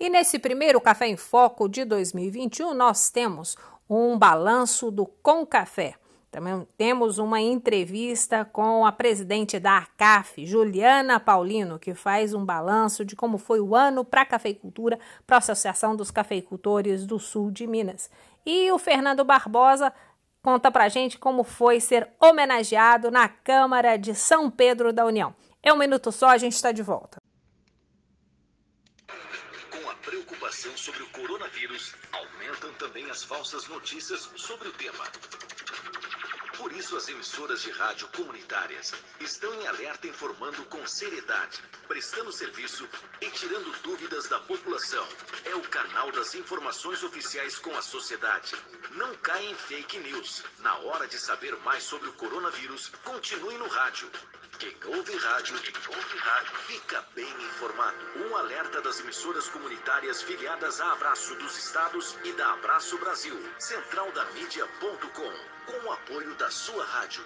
E 0.00 0.08
nesse 0.08 0.38
primeiro 0.38 0.80
Café 0.80 1.08
em 1.08 1.16
Foco 1.16 1.68
de 1.68 1.84
2021, 1.84 2.72
nós 2.74 3.10
temos 3.10 3.56
um 3.88 4.18
balanço 4.18 4.90
do 4.90 5.06
Com 5.06 5.46
Café. 5.46 5.94
Também 6.30 6.68
temos 6.76 7.18
uma 7.18 7.40
entrevista 7.40 8.44
com 8.44 8.84
a 8.84 8.92
presidente 8.92 9.58
da 9.58 9.72
ARCAF, 9.72 10.44
Juliana 10.44 11.18
Paulino, 11.18 11.78
que 11.78 11.94
faz 11.94 12.34
um 12.34 12.44
balanço 12.44 13.02
de 13.02 13.16
como 13.16 13.38
foi 13.38 13.60
o 13.60 13.74
ano 13.74 14.04
para 14.04 14.22
a 14.22 14.26
cafeicultura, 14.26 14.98
para 15.26 15.36
a 15.36 15.38
Associação 15.38 15.96
dos 15.96 16.10
Cafeicultores 16.10 17.06
do 17.06 17.18
Sul 17.18 17.50
de 17.50 17.66
Minas. 17.66 18.10
E 18.44 18.70
o 18.70 18.78
Fernando 18.78 19.24
Barbosa 19.24 19.92
conta 20.42 20.70
para 20.70 20.88
gente 20.88 21.18
como 21.18 21.42
foi 21.42 21.80
ser 21.80 22.08
homenageado 22.20 23.10
na 23.10 23.28
Câmara 23.28 23.96
de 23.96 24.14
São 24.14 24.50
Pedro 24.50 24.92
da 24.92 25.06
União. 25.06 25.34
É 25.62 25.72
um 25.72 25.78
minuto 25.78 26.12
só, 26.12 26.28
a 26.28 26.38
gente 26.38 26.54
está 26.54 26.72
de 26.72 26.82
volta. 26.82 27.18
Com 29.70 29.90
a 29.90 29.94
sobre 30.52 31.02
o 31.02 31.06
coronavírus, 31.08 31.94
aumentam 32.12 32.72
também 32.74 33.10
as 33.10 33.22
falsas 33.22 33.66
notícias 33.68 34.30
sobre 34.36 34.68
o 34.68 34.72
tema. 34.72 35.04
Por 36.58 36.72
isso, 36.72 36.96
as 36.96 37.08
emissoras 37.08 37.62
de 37.62 37.70
rádio 37.70 38.08
comunitárias 38.08 38.92
estão 39.20 39.54
em 39.54 39.68
alerta 39.68 40.08
informando 40.08 40.64
com 40.64 40.84
seriedade, 40.88 41.62
prestando 41.86 42.32
serviço 42.32 42.86
e 43.20 43.30
tirando 43.30 43.70
dúvidas 43.80 44.26
da 44.26 44.40
população. 44.40 45.06
É 45.44 45.54
o 45.54 45.62
canal 45.62 46.10
das 46.10 46.34
informações 46.34 47.04
oficiais 47.04 47.56
com 47.60 47.76
a 47.76 47.80
sociedade. 47.80 48.56
Não 48.90 49.14
caia 49.18 49.48
em 49.48 49.54
fake 49.54 49.98
news. 50.00 50.42
Na 50.58 50.76
hora 50.78 51.06
de 51.06 51.16
saber 51.16 51.56
mais 51.58 51.84
sobre 51.84 52.08
o 52.08 52.14
coronavírus, 52.14 52.90
continue 53.04 53.56
no 53.56 53.68
rádio. 53.68 54.10
Quem 54.58 54.76
ouve 54.86 55.16
rádio, 55.16 55.56
quem 55.60 55.96
ouve 55.96 56.18
rádio, 56.18 56.56
fica 56.66 57.06
bem 57.14 57.32
informado. 57.44 57.96
Um 58.16 58.36
alerta 58.36 58.82
das 58.82 58.98
emissoras 58.98 59.48
comunitárias 59.48 60.22
filiadas 60.22 60.80
a 60.80 60.92
Abraço 60.92 61.36
dos 61.36 61.56
Estados 61.56 62.16
e 62.24 62.32
da 62.32 62.54
Abraço 62.54 62.98
Brasil. 62.98 63.38
Centraldamídia.com 63.60 65.57
com 65.68 65.86
o 65.86 65.92
apoio 65.92 66.34
da 66.38 66.50
sua 66.50 66.82
rádio. 66.82 67.22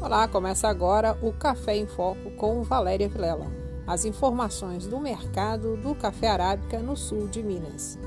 Olá, 0.00 0.28
começa 0.28 0.68
agora 0.68 1.18
o 1.20 1.32
Café 1.32 1.76
em 1.76 1.88
Foco 1.88 2.30
com 2.36 2.62
Valéria 2.62 3.08
Vilela. 3.08 3.46
As 3.84 4.04
informações 4.04 4.86
do 4.86 5.00
mercado 5.00 5.76
do 5.78 5.94
café 5.96 6.28
arábica 6.28 6.78
no 6.78 6.96
sul 6.96 7.26
de 7.26 7.42
Minas. 7.42 7.98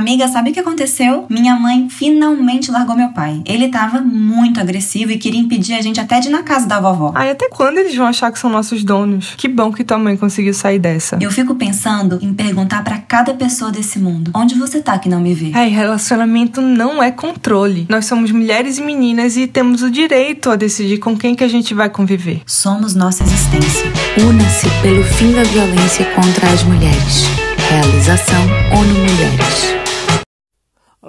Amiga, 0.00 0.26
sabe 0.28 0.48
o 0.48 0.52
que 0.54 0.60
aconteceu? 0.60 1.26
Minha 1.28 1.56
mãe 1.56 1.86
finalmente 1.90 2.70
largou 2.70 2.96
meu 2.96 3.10
pai. 3.10 3.42
Ele 3.44 3.68
tava 3.68 4.00
muito 4.00 4.58
agressivo 4.58 5.12
e 5.12 5.18
queria 5.18 5.38
impedir 5.38 5.74
a 5.74 5.82
gente 5.82 6.00
até 6.00 6.18
de 6.20 6.28
ir 6.28 6.30
na 6.30 6.42
casa 6.42 6.66
da 6.66 6.80
vovó. 6.80 7.12
Ai, 7.14 7.30
até 7.30 7.50
quando 7.50 7.76
eles 7.76 7.94
vão 7.94 8.06
achar 8.06 8.32
que 8.32 8.38
são 8.38 8.48
nossos 8.48 8.82
donos? 8.82 9.34
Que 9.36 9.46
bom 9.46 9.70
que 9.70 9.84
tua 9.84 9.98
mãe 9.98 10.16
conseguiu 10.16 10.54
sair 10.54 10.78
dessa. 10.78 11.18
Eu 11.20 11.30
fico 11.30 11.54
pensando 11.54 12.18
em 12.22 12.32
perguntar 12.32 12.82
para 12.82 12.96
cada 12.96 13.34
pessoa 13.34 13.70
desse 13.70 13.98
mundo: 13.98 14.30
onde 14.34 14.54
você 14.54 14.80
tá 14.80 14.98
que 14.98 15.06
não 15.06 15.20
me 15.20 15.34
vê? 15.34 15.50
Ai, 15.52 15.68
relacionamento 15.68 16.62
não 16.62 17.02
é 17.02 17.10
controle. 17.10 17.84
Nós 17.86 18.06
somos 18.06 18.30
mulheres 18.30 18.78
e 18.78 18.82
meninas 18.82 19.36
e 19.36 19.46
temos 19.46 19.82
o 19.82 19.90
direito 19.90 20.48
a 20.48 20.56
decidir 20.56 20.96
com 20.96 21.14
quem 21.14 21.34
que 21.34 21.44
a 21.44 21.48
gente 21.48 21.74
vai 21.74 21.90
conviver. 21.90 22.40
Somos 22.46 22.94
nossa 22.94 23.22
existência. 23.22 23.84
Una-se 24.18 24.66
pelo 24.80 25.04
fim 25.04 25.32
da 25.32 25.42
violência 25.42 26.06
contra 26.14 26.48
as 26.48 26.62
mulheres. 26.62 27.26
Realização 27.68 28.42
ONU 28.72 28.94
Mulheres. 28.94 29.79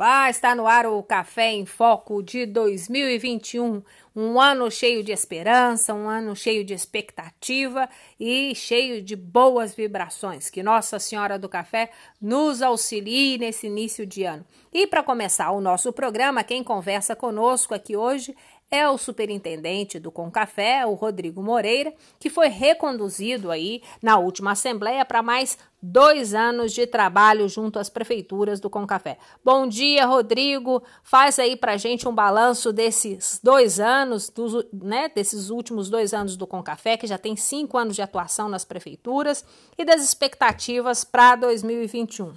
Olá, 0.03 0.31
está 0.31 0.55
no 0.55 0.65
ar 0.65 0.87
o 0.87 1.03
Café 1.03 1.51
em 1.51 1.63
Foco 1.63 2.23
de 2.23 2.47
2021. 2.47 3.83
Um 4.15 4.41
ano 4.41 4.71
cheio 4.71 5.03
de 5.03 5.11
esperança, 5.11 5.93
um 5.93 6.09
ano 6.09 6.35
cheio 6.35 6.65
de 6.65 6.73
expectativa 6.73 7.87
e 8.19 8.55
cheio 8.55 9.03
de 9.03 9.15
boas 9.15 9.75
vibrações. 9.75 10.49
Que 10.49 10.63
Nossa 10.63 10.97
Senhora 10.97 11.37
do 11.37 11.47
Café 11.47 11.91
nos 12.19 12.63
auxilie 12.63 13.37
nesse 13.37 13.67
início 13.67 14.03
de 14.03 14.23
ano. 14.23 14.43
E 14.73 14.87
para 14.87 15.03
começar 15.03 15.51
o 15.51 15.61
nosso 15.61 15.93
programa, 15.93 16.43
quem 16.43 16.63
conversa 16.63 17.15
conosco 17.15 17.75
aqui 17.75 17.95
hoje 17.95 18.35
é 18.71 18.89
o 18.89 18.97
superintendente 18.97 19.99
do 19.99 20.09
Concafé, 20.09 20.85
o 20.85 20.93
Rodrigo 20.93 21.43
Moreira, 21.43 21.93
que 22.17 22.29
foi 22.29 22.47
reconduzido 22.47 23.51
aí 23.51 23.83
na 24.01 24.17
última 24.17 24.51
assembleia 24.51 25.03
para 25.03 25.21
mais 25.21 25.57
dois 25.81 26.33
anos 26.33 26.71
de 26.71 26.87
trabalho 26.87 27.49
junto 27.49 27.77
às 27.77 27.89
prefeituras 27.89 28.61
do 28.61 28.69
Concafé. 28.69 29.17
Bom 29.43 29.67
dia, 29.67 30.05
Rodrigo. 30.05 30.81
Faz 31.03 31.37
aí 31.37 31.57
para 31.57 31.75
gente 31.75 32.07
um 32.07 32.15
balanço 32.15 32.71
desses 32.71 33.41
dois 33.43 33.77
anos, 33.77 34.29
dos, 34.29 34.65
né, 34.71 35.11
desses 35.13 35.49
últimos 35.49 35.89
dois 35.89 36.13
anos 36.13 36.37
do 36.37 36.47
Concafé, 36.47 36.95
que 36.95 37.07
já 37.07 37.17
tem 37.17 37.35
cinco 37.35 37.77
anos 37.77 37.95
de 37.97 38.01
atuação 38.01 38.47
nas 38.47 38.63
prefeituras, 38.63 39.43
e 39.77 39.83
das 39.83 40.01
expectativas 40.01 41.03
para 41.03 41.35
2021. 41.35 42.33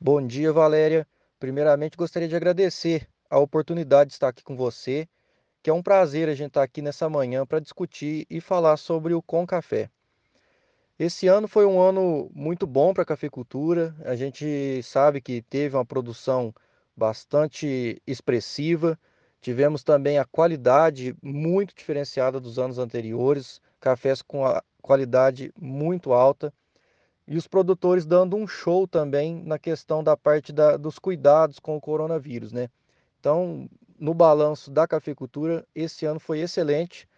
Bom 0.00 0.26
dia, 0.26 0.54
Valéria. 0.54 1.06
Primeiramente, 1.38 1.98
gostaria 1.98 2.28
de 2.28 2.36
agradecer 2.36 3.06
a 3.28 3.38
oportunidade 3.38 4.08
de 4.08 4.14
estar 4.14 4.28
aqui 4.28 4.42
com 4.42 4.56
você 4.56 5.06
que 5.64 5.70
é 5.70 5.72
um 5.72 5.82
prazer 5.82 6.28
a 6.28 6.34
gente 6.34 6.48
estar 6.48 6.62
aqui 6.62 6.82
nessa 6.82 7.08
manhã 7.08 7.46
para 7.46 7.58
discutir 7.58 8.26
e 8.28 8.38
falar 8.38 8.76
sobre 8.76 9.14
o 9.14 9.22
Com 9.22 9.46
Café. 9.46 9.88
Esse 10.98 11.26
ano 11.26 11.48
foi 11.48 11.64
um 11.64 11.80
ano 11.80 12.30
muito 12.34 12.66
bom 12.66 12.92
para 12.92 13.02
a 13.02 13.06
cafeicultura. 13.06 13.96
A 14.04 14.14
gente 14.14 14.82
sabe 14.82 15.22
que 15.22 15.40
teve 15.40 15.74
uma 15.74 15.84
produção 15.86 16.54
bastante 16.94 17.98
expressiva. 18.06 18.98
Tivemos 19.40 19.82
também 19.82 20.18
a 20.18 20.26
qualidade 20.26 21.16
muito 21.22 21.74
diferenciada 21.74 22.38
dos 22.38 22.58
anos 22.58 22.78
anteriores, 22.78 23.58
cafés 23.80 24.20
com 24.20 24.44
a 24.44 24.62
qualidade 24.82 25.50
muito 25.58 26.12
alta 26.12 26.52
e 27.26 27.38
os 27.38 27.48
produtores 27.48 28.04
dando 28.04 28.36
um 28.36 28.46
show 28.46 28.86
também 28.86 29.42
na 29.42 29.58
questão 29.58 30.04
da 30.04 30.14
parte 30.14 30.52
da, 30.52 30.76
dos 30.76 30.98
cuidados 30.98 31.58
com 31.58 31.74
o 31.74 31.80
coronavírus, 31.80 32.52
né? 32.52 32.68
Então, 33.18 33.66
no 33.98 34.14
balanço 34.14 34.70
da 34.70 34.86
cafeicultura, 34.86 35.66
esse 35.74 36.06
ano 36.06 36.20
foi 36.20 36.40
excelente. 36.40 37.08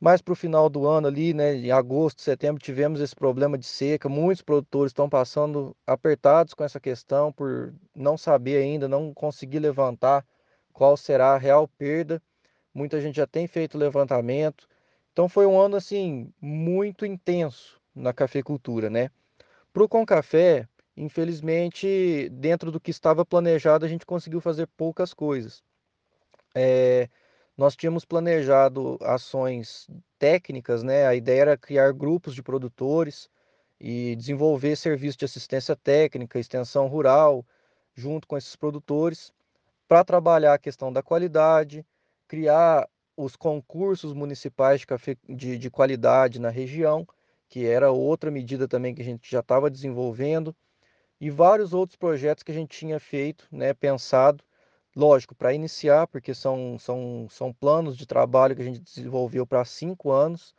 Mas 0.00 0.20
para 0.20 0.32
o 0.32 0.36
final 0.36 0.68
do 0.68 0.86
ano 0.86 1.06
ali, 1.06 1.32
né, 1.32 1.54
em 1.54 1.70
agosto, 1.70 2.22
setembro, 2.22 2.60
tivemos 2.60 3.00
esse 3.00 3.14
problema 3.14 3.56
de 3.56 3.66
seca. 3.66 4.08
Muitos 4.08 4.42
produtores 4.42 4.90
estão 4.90 5.08
passando 5.08 5.76
apertados 5.86 6.54
com 6.54 6.64
essa 6.64 6.80
questão 6.80 7.32
por 7.32 7.72
não 7.94 8.18
saber 8.18 8.56
ainda, 8.56 8.88
não 8.88 9.14
conseguir 9.14 9.60
levantar 9.60 10.26
qual 10.72 10.96
será 10.96 11.34
a 11.34 11.38
real 11.38 11.68
perda. 11.68 12.20
Muita 12.74 13.00
gente 13.00 13.16
já 13.16 13.28
tem 13.28 13.46
feito 13.46 13.78
levantamento. 13.78 14.66
Então 15.12 15.28
foi 15.28 15.46
um 15.46 15.60
ano 15.60 15.76
assim 15.76 16.32
muito 16.40 17.06
intenso 17.06 17.80
na 17.94 18.12
cafeicultura, 18.12 18.90
né? 18.90 19.08
Para 19.72 19.84
o 19.84 19.88
Concafé, 19.88 20.66
infelizmente, 20.96 22.28
dentro 22.30 22.72
do 22.72 22.80
que 22.80 22.90
estava 22.90 23.24
planejado, 23.24 23.84
a 23.84 23.88
gente 23.88 24.04
conseguiu 24.04 24.40
fazer 24.40 24.66
poucas 24.66 25.14
coisas. 25.14 25.62
É, 26.54 27.08
nós 27.56 27.76
tínhamos 27.76 28.04
planejado 28.04 28.98
ações 29.02 29.88
técnicas, 30.18 30.82
né? 30.82 31.06
A 31.06 31.14
ideia 31.14 31.42
era 31.42 31.56
criar 31.56 31.92
grupos 31.92 32.34
de 32.34 32.42
produtores 32.42 33.28
e 33.80 34.16
desenvolver 34.16 34.76
serviços 34.76 35.16
de 35.16 35.24
assistência 35.24 35.76
técnica, 35.76 36.38
extensão 36.38 36.86
rural, 36.86 37.44
junto 37.94 38.26
com 38.26 38.36
esses 38.36 38.56
produtores, 38.56 39.32
para 39.88 40.04
trabalhar 40.04 40.54
a 40.54 40.58
questão 40.58 40.92
da 40.92 41.02
qualidade, 41.02 41.84
criar 42.26 42.88
os 43.16 43.36
concursos 43.36 44.12
municipais 44.12 44.80
de, 44.80 44.86
café, 44.86 45.16
de, 45.28 45.58
de 45.58 45.70
qualidade 45.70 46.40
na 46.40 46.48
região, 46.48 47.06
que 47.48 47.66
era 47.66 47.90
outra 47.90 48.30
medida 48.30 48.66
também 48.66 48.94
que 48.94 49.02
a 49.02 49.04
gente 49.04 49.30
já 49.30 49.40
estava 49.40 49.70
desenvolvendo, 49.70 50.56
e 51.20 51.28
vários 51.30 51.74
outros 51.74 51.96
projetos 51.96 52.42
que 52.42 52.50
a 52.50 52.54
gente 52.54 52.76
tinha 52.76 52.98
feito, 52.98 53.46
né, 53.52 53.74
pensado 53.74 54.42
Lógico, 54.94 55.34
para 55.34 55.54
iniciar, 55.54 56.06
porque 56.06 56.34
são, 56.34 56.78
são, 56.78 57.26
são 57.30 57.52
planos 57.52 57.96
de 57.96 58.06
trabalho 58.06 58.54
que 58.54 58.62
a 58.62 58.64
gente 58.64 58.80
desenvolveu 58.80 59.46
para 59.46 59.64
cinco 59.64 60.10
anos. 60.10 60.54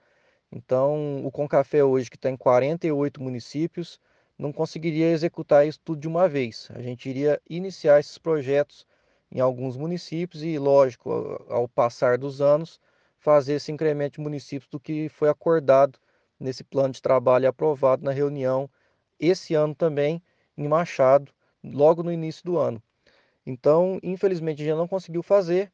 Então, 0.52 1.26
o 1.26 1.32
Concafé 1.32 1.84
hoje, 1.84 2.10
que 2.10 2.16
está 2.16 2.30
em 2.30 2.38
48 2.38 3.22
municípios, 3.22 4.00
não 4.38 4.52
conseguiria 4.52 5.12
executar 5.12 5.68
isso 5.68 5.80
tudo 5.84 6.02
de 6.02 6.08
uma 6.08 6.28
vez. 6.28 6.70
A 6.74 6.82
gente 6.82 7.08
iria 7.10 7.40
iniciar 7.50 8.00
esses 8.00 8.18
projetos 8.18 8.88
em 9.32 9.40
alguns 9.40 9.78
municípios 9.78 10.44
e, 10.44 10.58
lógico, 10.58 11.12
ao 11.50 11.68
passar 11.68 12.18
dos 12.18 12.42
anos, 12.42 12.80
fazer 13.20 13.56
esse 13.56 13.72
incremento 13.72 14.16
de 14.16 14.22
municípios 14.22 14.70
do 14.70 14.80
que 14.80 15.10
foi 15.10 15.30
acordado 15.30 16.00
nesse 16.40 16.64
plano 16.64 16.94
de 16.94 17.02
trabalho 17.02 17.48
aprovado 17.48 18.04
na 18.04 18.12
reunião 18.12 18.70
esse 19.20 19.54
ano 19.54 19.76
também 19.76 20.22
em 20.58 20.68
Machado, 20.68 21.32
logo 21.64 22.04
no 22.04 22.12
início 22.12 22.44
do 22.44 22.58
ano. 22.58 22.82
Então, 23.46 24.00
infelizmente, 24.02 24.64
gente 24.64 24.76
não 24.76 24.88
conseguiu 24.88 25.22
fazer, 25.22 25.72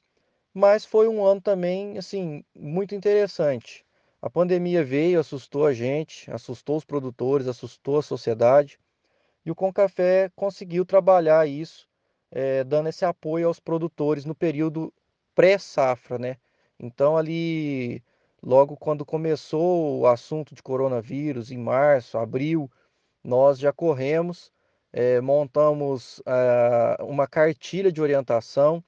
mas 0.53 0.85
foi 0.85 1.07
um 1.07 1.23
ano 1.25 1.41
também, 1.41 1.97
assim, 1.97 2.43
muito 2.55 2.95
interessante. 2.95 3.85
A 4.21 4.29
pandemia 4.29 4.83
veio, 4.83 5.19
assustou 5.19 5.65
a 5.65 5.73
gente, 5.73 6.29
assustou 6.31 6.77
os 6.77 6.85
produtores, 6.85 7.47
assustou 7.47 7.99
a 7.99 8.03
sociedade, 8.03 8.79
e 9.45 9.51
o 9.51 9.55
Concafé 9.55 10.29
conseguiu 10.35 10.85
trabalhar 10.85 11.47
isso, 11.47 11.87
é, 12.31 12.63
dando 12.63 12.89
esse 12.89 13.05
apoio 13.05 13.47
aos 13.47 13.59
produtores 13.59 14.25
no 14.25 14.35
período 14.35 14.93
pré-safra, 15.33 16.19
né? 16.19 16.37
Então, 16.79 17.17
ali, 17.17 18.03
logo 18.43 18.75
quando 18.75 19.05
começou 19.05 19.99
o 19.99 20.07
assunto 20.07 20.53
de 20.53 20.61
coronavírus, 20.61 21.51
em 21.51 21.57
março, 21.57 22.17
abril, 22.17 22.69
nós 23.23 23.59
já 23.59 23.71
corremos, 23.71 24.51
é, 24.91 25.21
montamos 25.21 26.19
uh, 26.19 27.05
uma 27.05 27.27
cartilha 27.27 27.91
de 27.91 28.01
orientação 28.01 28.83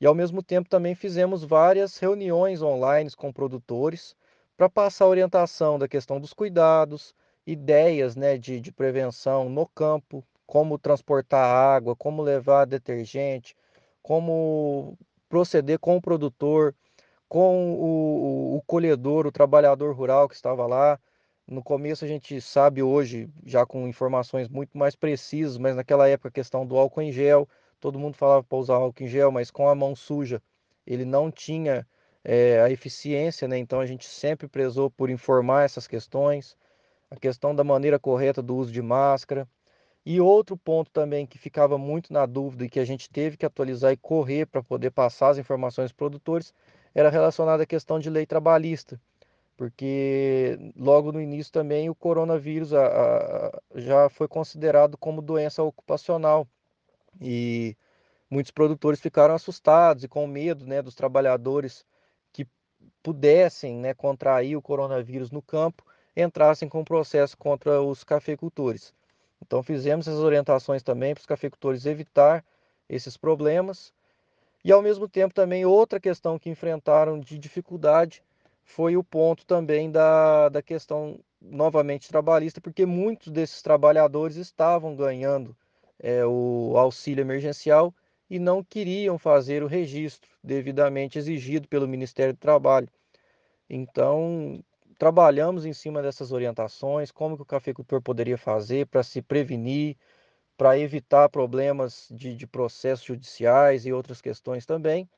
e, 0.00 0.06
ao 0.06 0.14
mesmo 0.14 0.42
tempo, 0.42 0.68
também 0.68 0.94
fizemos 0.94 1.44
várias 1.44 1.98
reuniões 1.98 2.60
online 2.62 3.10
com 3.16 3.32
produtores 3.32 4.16
para 4.56 4.68
passar 4.68 5.06
orientação 5.06 5.78
da 5.78 5.88
questão 5.88 6.20
dos 6.20 6.32
cuidados, 6.32 7.14
ideias 7.46 8.16
né, 8.16 8.36
de, 8.38 8.60
de 8.60 8.72
prevenção 8.72 9.48
no 9.48 9.66
campo, 9.66 10.24
como 10.46 10.78
transportar 10.78 11.44
água, 11.44 11.96
como 11.96 12.22
levar 12.22 12.66
detergente, 12.66 13.56
como 14.02 14.96
proceder 15.28 15.78
com 15.78 15.96
o 15.96 16.02
produtor, 16.02 16.74
com 17.28 17.74
o, 17.74 18.54
o, 18.54 18.56
o 18.56 18.62
colhedor, 18.62 19.26
o 19.26 19.32
trabalhador 19.32 19.94
rural 19.94 20.28
que 20.28 20.34
estava 20.34 20.66
lá. 20.66 20.98
No 21.46 21.62
começo 21.62 22.04
a 22.04 22.08
gente 22.08 22.40
sabe 22.40 22.82
hoje, 22.82 23.28
já 23.44 23.66
com 23.66 23.86
informações 23.86 24.48
muito 24.48 24.78
mais 24.78 24.96
precisas, 24.96 25.58
mas 25.58 25.76
naquela 25.76 26.08
época 26.08 26.28
a 26.28 26.32
questão 26.32 26.66
do 26.66 26.76
álcool 26.76 27.02
em 27.02 27.12
gel, 27.12 27.46
todo 27.78 27.98
mundo 27.98 28.16
falava 28.16 28.42
para 28.42 28.56
usar 28.56 28.76
álcool 28.76 29.04
em 29.04 29.08
gel, 29.08 29.30
mas 29.30 29.50
com 29.50 29.68
a 29.68 29.74
mão 29.74 29.94
suja 29.94 30.42
ele 30.86 31.04
não 31.04 31.30
tinha 31.30 31.86
é, 32.24 32.62
a 32.62 32.70
eficiência, 32.70 33.46
né? 33.46 33.58
Então 33.58 33.78
a 33.78 33.86
gente 33.86 34.06
sempre 34.06 34.48
prezou 34.48 34.90
por 34.90 35.10
informar 35.10 35.64
essas 35.64 35.86
questões, 35.86 36.56
a 37.10 37.16
questão 37.16 37.54
da 37.54 37.62
maneira 37.62 37.98
correta 37.98 38.42
do 38.42 38.56
uso 38.56 38.72
de 38.72 38.80
máscara. 38.80 39.46
E 40.06 40.20
outro 40.20 40.56
ponto 40.56 40.90
também 40.90 41.26
que 41.26 41.38
ficava 41.38 41.78
muito 41.78 42.12
na 42.12 42.26
dúvida 42.26 42.64
e 42.64 42.70
que 42.70 42.80
a 42.80 42.84
gente 42.84 43.08
teve 43.08 43.36
que 43.36 43.46
atualizar 43.46 43.92
e 43.92 43.96
correr 43.96 44.46
para 44.46 44.62
poder 44.62 44.90
passar 44.90 45.30
as 45.30 45.38
informações 45.38 45.92
para 45.92 46.06
os 46.06 46.10
produtores 46.10 46.54
era 46.94 47.10
relacionado 47.10 47.60
à 47.60 47.66
questão 47.66 47.98
de 47.98 48.08
lei 48.08 48.24
trabalhista, 48.26 49.00
porque 49.56 50.58
logo 50.76 51.12
no 51.12 51.20
início 51.20 51.52
também 51.52 51.88
o 51.88 51.94
coronavírus 51.94 52.72
a, 52.72 52.86
a, 52.86 53.60
já 53.74 54.08
foi 54.08 54.26
considerado 54.26 54.96
como 54.98 55.22
doença 55.22 55.62
ocupacional 55.62 56.46
e 57.20 57.76
muitos 58.28 58.50
produtores 58.50 59.00
ficaram 59.00 59.34
assustados 59.34 60.04
e 60.04 60.08
com 60.08 60.26
medo 60.26 60.66
né, 60.66 60.82
dos 60.82 60.94
trabalhadores 60.94 61.86
que 62.32 62.46
pudessem 63.02 63.76
né, 63.76 63.94
contrair 63.94 64.56
o 64.56 64.62
coronavírus 64.62 65.30
no 65.30 65.40
campo 65.40 65.84
entrassem 66.16 66.68
com 66.68 66.84
processo 66.84 67.36
contra 67.36 67.80
os 67.82 68.04
cafeicultores. 68.04 68.92
Então 69.40 69.62
fizemos 69.62 70.08
essas 70.08 70.20
orientações 70.20 70.82
também 70.82 71.14
para 71.14 71.20
os 71.20 71.26
cafeicultores 71.26 71.86
evitar 71.86 72.44
esses 72.88 73.16
problemas 73.16 73.92
e 74.64 74.72
ao 74.72 74.82
mesmo 74.82 75.08
tempo 75.08 75.34
também 75.34 75.64
outra 75.64 76.00
questão 76.00 76.38
que 76.38 76.50
enfrentaram 76.50 77.20
de 77.20 77.38
dificuldade 77.38 78.22
foi 78.64 78.96
o 78.96 79.04
ponto 79.04 79.46
também 79.46 79.90
da, 79.90 80.48
da 80.48 80.62
questão 80.62 81.20
novamente 81.40 82.08
trabalhista, 82.08 82.60
porque 82.60 82.86
muitos 82.86 83.30
desses 83.30 83.62
trabalhadores 83.62 84.36
estavam 84.36 84.96
ganhando 84.96 85.56
é, 85.98 86.24
o 86.24 86.74
auxílio 86.76 87.22
emergencial 87.22 87.94
e 88.28 88.38
não 88.38 88.64
queriam 88.64 89.18
fazer 89.18 89.62
o 89.62 89.66
registro 89.66 90.30
devidamente 90.42 91.18
exigido 91.18 91.68
pelo 91.68 91.86
Ministério 91.86 92.32
do 92.32 92.38
Trabalho. 92.38 92.88
Então, 93.68 94.62
trabalhamos 94.98 95.66
em 95.66 95.72
cima 95.72 96.02
dessas 96.02 96.32
orientações, 96.32 97.10
como 97.10 97.36
que 97.36 97.42
o 97.42 97.46
cafeicultor 97.46 98.00
poderia 98.00 98.38
fazer 98.38 98.86
para 98.86 99.02
se 99.02 99.20
prevenir, 99.20 99.96
para 100.56 100.78
evitar 100.78 101.28
problemas 101.28 102.08
de, 102.10 102.34
de 102.34 102.46
processos 102.46 103.04
judiciais 103.04 103.86
e 103.86 103.92
outras 103.92 104.20
questões 104.20 104.64
também. 104.64 105.08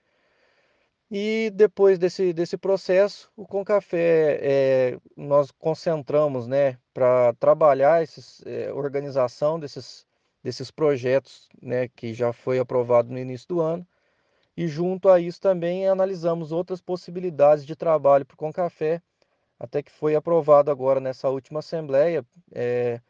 E 1.11 1.51
depois 1.55 1.99
desse, 1.99 2.33
desse 2.33 2.57
processo, 2.57 3.31
o 3.37 3.47
Concafé, 3.47 4.39
é, 4.43 4.99
nós 5.17 5.53
concentramos 5.53 6.49
né, 6.49 6.79
para 6.93 7.33
trabalhar 7.35 8.03
essa 8.03 8.21
é, 8.49 8.73
organização 8.73 9.59
desses, 9.61 10.05
desses 10.43 10.71
projetos 10.71 11.49
né, 11.63 11.89
que 11.89 12.13
já 12.13 12.33
foi 12.33 12.59
aprovado 12.59 13.13
no 13.13 13.19
início 13.19 13.47
do 13.49 13.61
ano. 13.61 13.87
E 14.57 14.67
junto 14.67 15.09
a 15.09 15.21
isso 15.21 15.41
também 15.41 15.87
analisamos 15.87 16.51
outras 16.51 16.81
possibilidades 16.81 17.65
de 17.65 17.77
trabalho 17.77 18.25
para 18.27 18.35
o 18.35 18.39
Concafé, 18.39 19.01
até 19.61 19.83
que 19.83 19.93
foi 19.93 20.17
aprovado 20.17 20.71
agora 20.71 20.99
nessa 20.99 21.29
última 21.29 21.61
assembleia 21.61 22.25
é, 22.53 23.01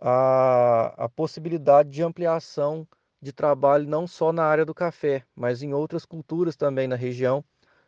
a, 0.00 1.04
a 1.04 1.08
possibilidade 1.08 1.90
de 1.90 2.02
ampliação 2.02 2.86
de 3.22 3.32
trabalho 3.32 3.88
não 3.88 4.06
só 4.06 4.32
na 4.32 4.44
área 4.44 4.64
do 4.64 4.74
café, 4.74 5.24
mas 5.34 5.62
em 5.62 5.72
outras 5.72 6.04
culturas 6.04 6.56
também 6.56 6.88
na 6.88 6.96
região, 6.96 7.44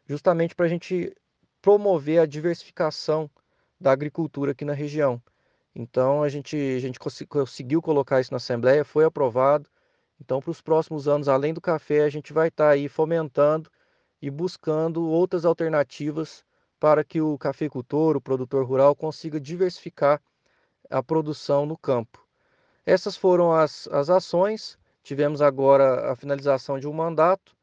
justamente 0.06 0.54
para 0.54 0.66
a 0.66 0.69
gente 0.69 1.12
promover 1.60 2.20
a 2.20 2.26
diversificação 2.26 3.28
da 3.81 3.90
agricultura 3.90 4.52
aqui 4.52 4.64
na 4.64 4.72
região. 4.72 5.20
Então 5.75 6.22
a 6.22 6.28
gente, 6.28 6.56
a 6.56 6.78
gente 6.78 6.98
conseguiu 7.28 7.82
colocar 7.82 8.20
isso 8.20 8.32
na 8.32 8.36
Assembleia, 8.36 8.84
foi 8.84 9.04
aprovado. 9.04 9.69
Então, 10.20 10.40
para 10.40 10.52
os 10.52 10.60
próximos 10.60 11.08
anos, 11.08 11.28
além 11.28 11.52
do 11.52 11.60
café, 11.60 12.04
a 12.04 12.08
gente 12.08 12.32
vai 12.32 12.46
estar 12.46 12.66
tá 12.66 12.70
aí 12.70 12.88
fomentando 12.88 13.69
e 14.22 14.31
buscando 14.31 15.04
outras 15.04 15.44
alternativas 15.44 16.44
para 16.78 17.02
que 17.02 17.20
o 17.20 17.36
cafeicultor, 17.36 18.16
o 18.16 18.20
produtor 18.20 18.64
rural, 18.64 18.94
consiga 18.94 19.40
diversificar 19.40 20.22
a 20.88 21.02
produção 21.02 21.66
no 21.66 21.76
campo. 21.76 22.25
Essas 22.86 23.16
foram 23.16 23.52
as, 23.52 23.88
as 23.88 24.10
ações. 24.10 24.78
Tivemos 25.05 25.43
agora 25.43 26.11
a 26.11 26.17
finalização 26.17 26.79
de 26.81 26.89
um 26.89 26.93
mandato. 26.93 27.55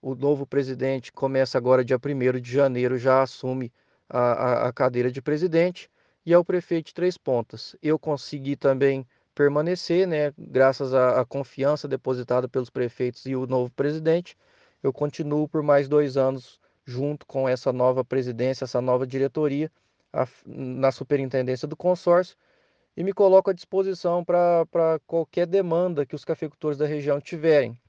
O 0.00 0.14
novo 0.14 0.46
presidente 0.46 1.12
começa 1.12 1.58
agora 1.58 1.84
dia 1.84 1.98
1 1.98 2.40
de 2.40 2.50
janeiro, 2.50 2.96
já 2.96 3.22
assume 3.22 3.70
a, 4.08 4.68
a, 4.68 4.72
cadeira 4.72 5.12
de 5.12 5.20
presidente 5.20 5.90
e 6.24 6.32
é 6.32 6.38
o 6.38 6.44
prefeito 6.44 6.86
de 6.86 6.94
Três 6.94 7.18
Pontas. 7.18 7.76
Eu 7.82 7.98
consegui 7.98 8.56
também 8.56 9.06
permanecer, 9.34 10.08
né, 10.08 10.32
graças 10.38 10.94
à, 10.94 11.20
à, 11.20 11.26
confiança 11.26 11.86
depositada 11.86 12.48
pelos 12.48 12.70
prefeitos 12.70 13.26
e 13.26 13.36
o 13.36 13.46
novo 13.46 13.70
presidente. 13.70 14.34
Eu 14.82 14.90
continuo 14.90 15.46
por 15.46 15.62
mais 15.62 15.88
dois 15.88 16.16
anos 16.16 16.58
junto 16.86 17.26
com 17.26 17.46
essa 17.46 17.70
nova 17.70 18.02
presidência, 18.02 18.64
essa 18.64 18.80
nova 18.80 19.06
diretoria 19.06 19.70
a, 20.10 20.26
na 20.46 20.90
superintendência 20.90 21.68
do 21.68 21.76
consórcio 21.76 22.34
e 22.98 23.04
me 23.04 23.12
coloco 23.12 23.48
à 23.48 23.52
disposição 23.52 24.24
para 24.24 24.98
qualquer 25.06 25.46
demanda 25.46 26.04
que 26.04 26.16
os 26.16 26.24
cafeicultores 26.24 26.76
da 26.76 26.84
região 26.84 27.20
tiverem. 27.20 27.80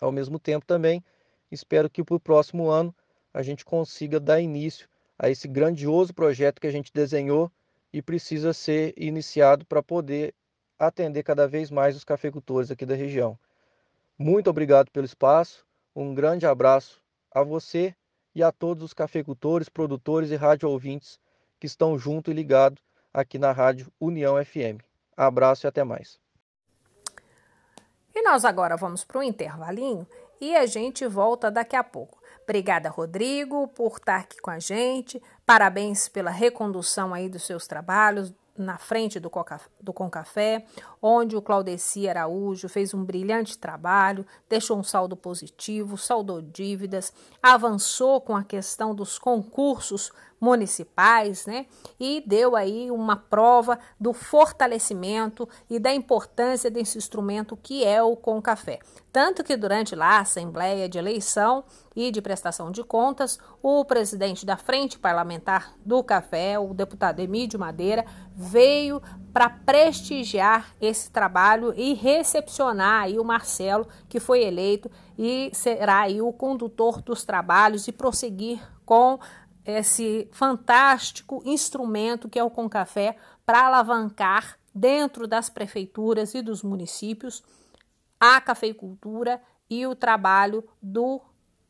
Ao 0.00 0.10
mesmo 0.10 0.40
tempo, 0.40 0.66
também 0.66 1.04
espero 1.52 1.88
que 1.88 2.02
para 2.02 2.16
o 2.16 2.20
próximo 2.20 2.68
ano 2.68 2.92
a 3.32 3.44
gente 3.44 3.64
consiga 3.64 4.18
dar 4.18 4.40
início 4.40 4.88
a 5.16 5.30
esse 5.30 5.46
grandioso 5.46 6.12
projeto 6.12 6.60
que 6.60 6.66
a 6.66 6.72
gente 6.72 6.92
desenhou 6.92 7.48
e 7.92 8.02
precisa 8.02 8.52
ser 8.52 8.92
iniciado 8.96 9.64
para 9.64 9.84
poder 9.84 10.34
atender 10.76 11.22
cada 11.22 11.46
vez 11.46 11.70
mais 11.70 11.94
os 11.94 12.02
cafeicultores 12.02 12.72
aqui 12.72 12.84
da 12.84 12.96
região. 12.96 13.38
Muito 14.18 14.50
obrigado 14.50 14.90
pelo 14.90 15.06
espaço, 15.06 15.64
um 15.94 16.12
grande 16.12 16.44
abraço 16.44 17.00
a 17.30 17.44
você 17.44 17.94
e 18.34 18.42
a 18.42 18.50
todos 18.50 18.82
os 18.82 18.92
cafeicultores, 18.92 19.68
produtores 19.68 20.32
e 20.32 20.34
rádio 20.34 20.68
ouvintes 20.68 21.20
que 21.60 21.68
estão 21.68 21.96
junto 21.96 22.32
e 22.32 22.34
ligados 22.34 22.82
aqui 23.12 23.38
na 23.38 23.52
Rádio 23.52 23.92
União 24.00 24.42
FM. 24.44 24.82
Abraço 25.16 25.66
e 25.66 25.68
até 25.68 25.84
mais. 25.84 26.18
E 28.14 28.22
nós 28.22 28.44
agora 28.44 28.76
vamos 28.76 29.04
para 29.04 29.18
o 29.18 29.22
intervalinho 29.22 30.06
e 30.40 30.56
a 30.56 30.66
gente 30.66 31.06
volta 31.06 31.50
daqui 31.50 31.76
a 31.76 31.84
pouco. 31.84 32.20
Obrigada, 32.42 32.88
Rodrigo, 32.88 33.68
por 33.68 33.98
estar 33.98 34.16
aqui 34.16 34.40
com 34.40 34.50
a 34.50 34.58
gente. 34.58 35.22
Parabéns 35.46 36.08
pela 36.08 36.30
recondução 36.30 37.14
aí 37.14 37.28
dos 37.28 37.44
seus 37.44 37.66
trabalhos, 37.66 38.32
na 38.56 38.76
frente 38.76 39.18
do, 39.20 39.30
Coca, 39.30 39.60
do 39.80 39.92
Concafé, 39.92 40.64
onde 41.02 41.36
o 41.36 41.42
Claudeci 41.42 42.08
Araújo 42.08 42.68
fez 42.68 42.92
um 42.92 43.04
brilhante 43.04 43.58
trabalho, 43.58 44.26
deixou 44.48 44.78
um 44.78 44.82
saldo 44.82 45.16
positivo, 45.16 45.96
saldou 45.96 46.42
dívidas, 46.42 47.12
avançou 47.42 48.20
com 48.20 48.36
a 48.36 48.44
questão 48.44 48.94
dos 48.94 49.18
concursos 49.18 50.12
municipais, 50.40 51.44
né? 51.44 51.66
E 51.98 52.22
deu 52.26 52.56
aí 52.56 52.90
uma 52.90 53.14
prova 53.14 53.78
do 54.00 54.14
fortalecimento 54.14 55.46
e 55.68 55.78
da 55.78 55.92
importância 55.92 56.70
desse 56.70 56.96
instrumento 56.96 57.56
que 57.56 57.84
é 57.84 58.02
o 58.02 58.16
Concafé. 58.16 58.78
Tanto 59.12 59.44
que 59.44 59.56
durante 59.56 59.94
lá 59.94 60.18
a 60.18 60.20
Assembleia 60.20 60.88
de 60.88 60.96
Eleição 60.96 61.64
e 61.94 62.10
de 62.10 62.22
Prestação 62.22 62.70
de 62.70 62.82
Contas, 62.82 63.38
o 63.62 63.84
presidente 63.84 64.46
da 64.46 64.56
Frente 64.56 64.98
Parlamentar 64.98 65.74
do 65.84 66.02
Café, 66.02 66.58
o 66.58 66.72
deputado 66.72 67.20
Emílio 67.20 67.58
Madeira, 67.58 68.06
veio 68.34 69.02
para 69.32 69.48
prestigiar 69.48 70.74
esse 70.80 71.10
trabalho 71.10 71.72
e 71.76 71.94
recepcionar 71.94 73.02
aí 73.02 73.18
o 73.18 73.24
Marcelo, 73.24 73.86
que 74.08 74.18
foi 74.18 74.42
eleito 74.42 74.90
e 75.18 75.50
será 75.52 76.00
aí 76.00 76.20
o 76.20 76.32
condutor 76.32 77.00
dos 77.02 77.24
trabalhos 77.24 77.86
e 77.86 77.92
prosseguir 77.92 78.60
com 78.84 79.18
esse 79.64 80.28
fantástico 80.32 81.42
instrumento 81.44 82.28
que 82.28 82.38
é 82.38 82.44
o 82.44 82.50
Concafé 82.50 83.16
para 83.44 83.66
alavancar 83.66 84.58
dentro 84.74 85.26
das 85.26 85.48
prefeituras 85.48 86.34
e 86.34 86.42
dos 86.42 86.62
municípios 86.62 87.42
a 88.18 88.40
cafeicultura 88.40 89.40
e 89.68 89.86
o 89.86 89.94
trabalho 89.94 90.64
do 90.82 91.20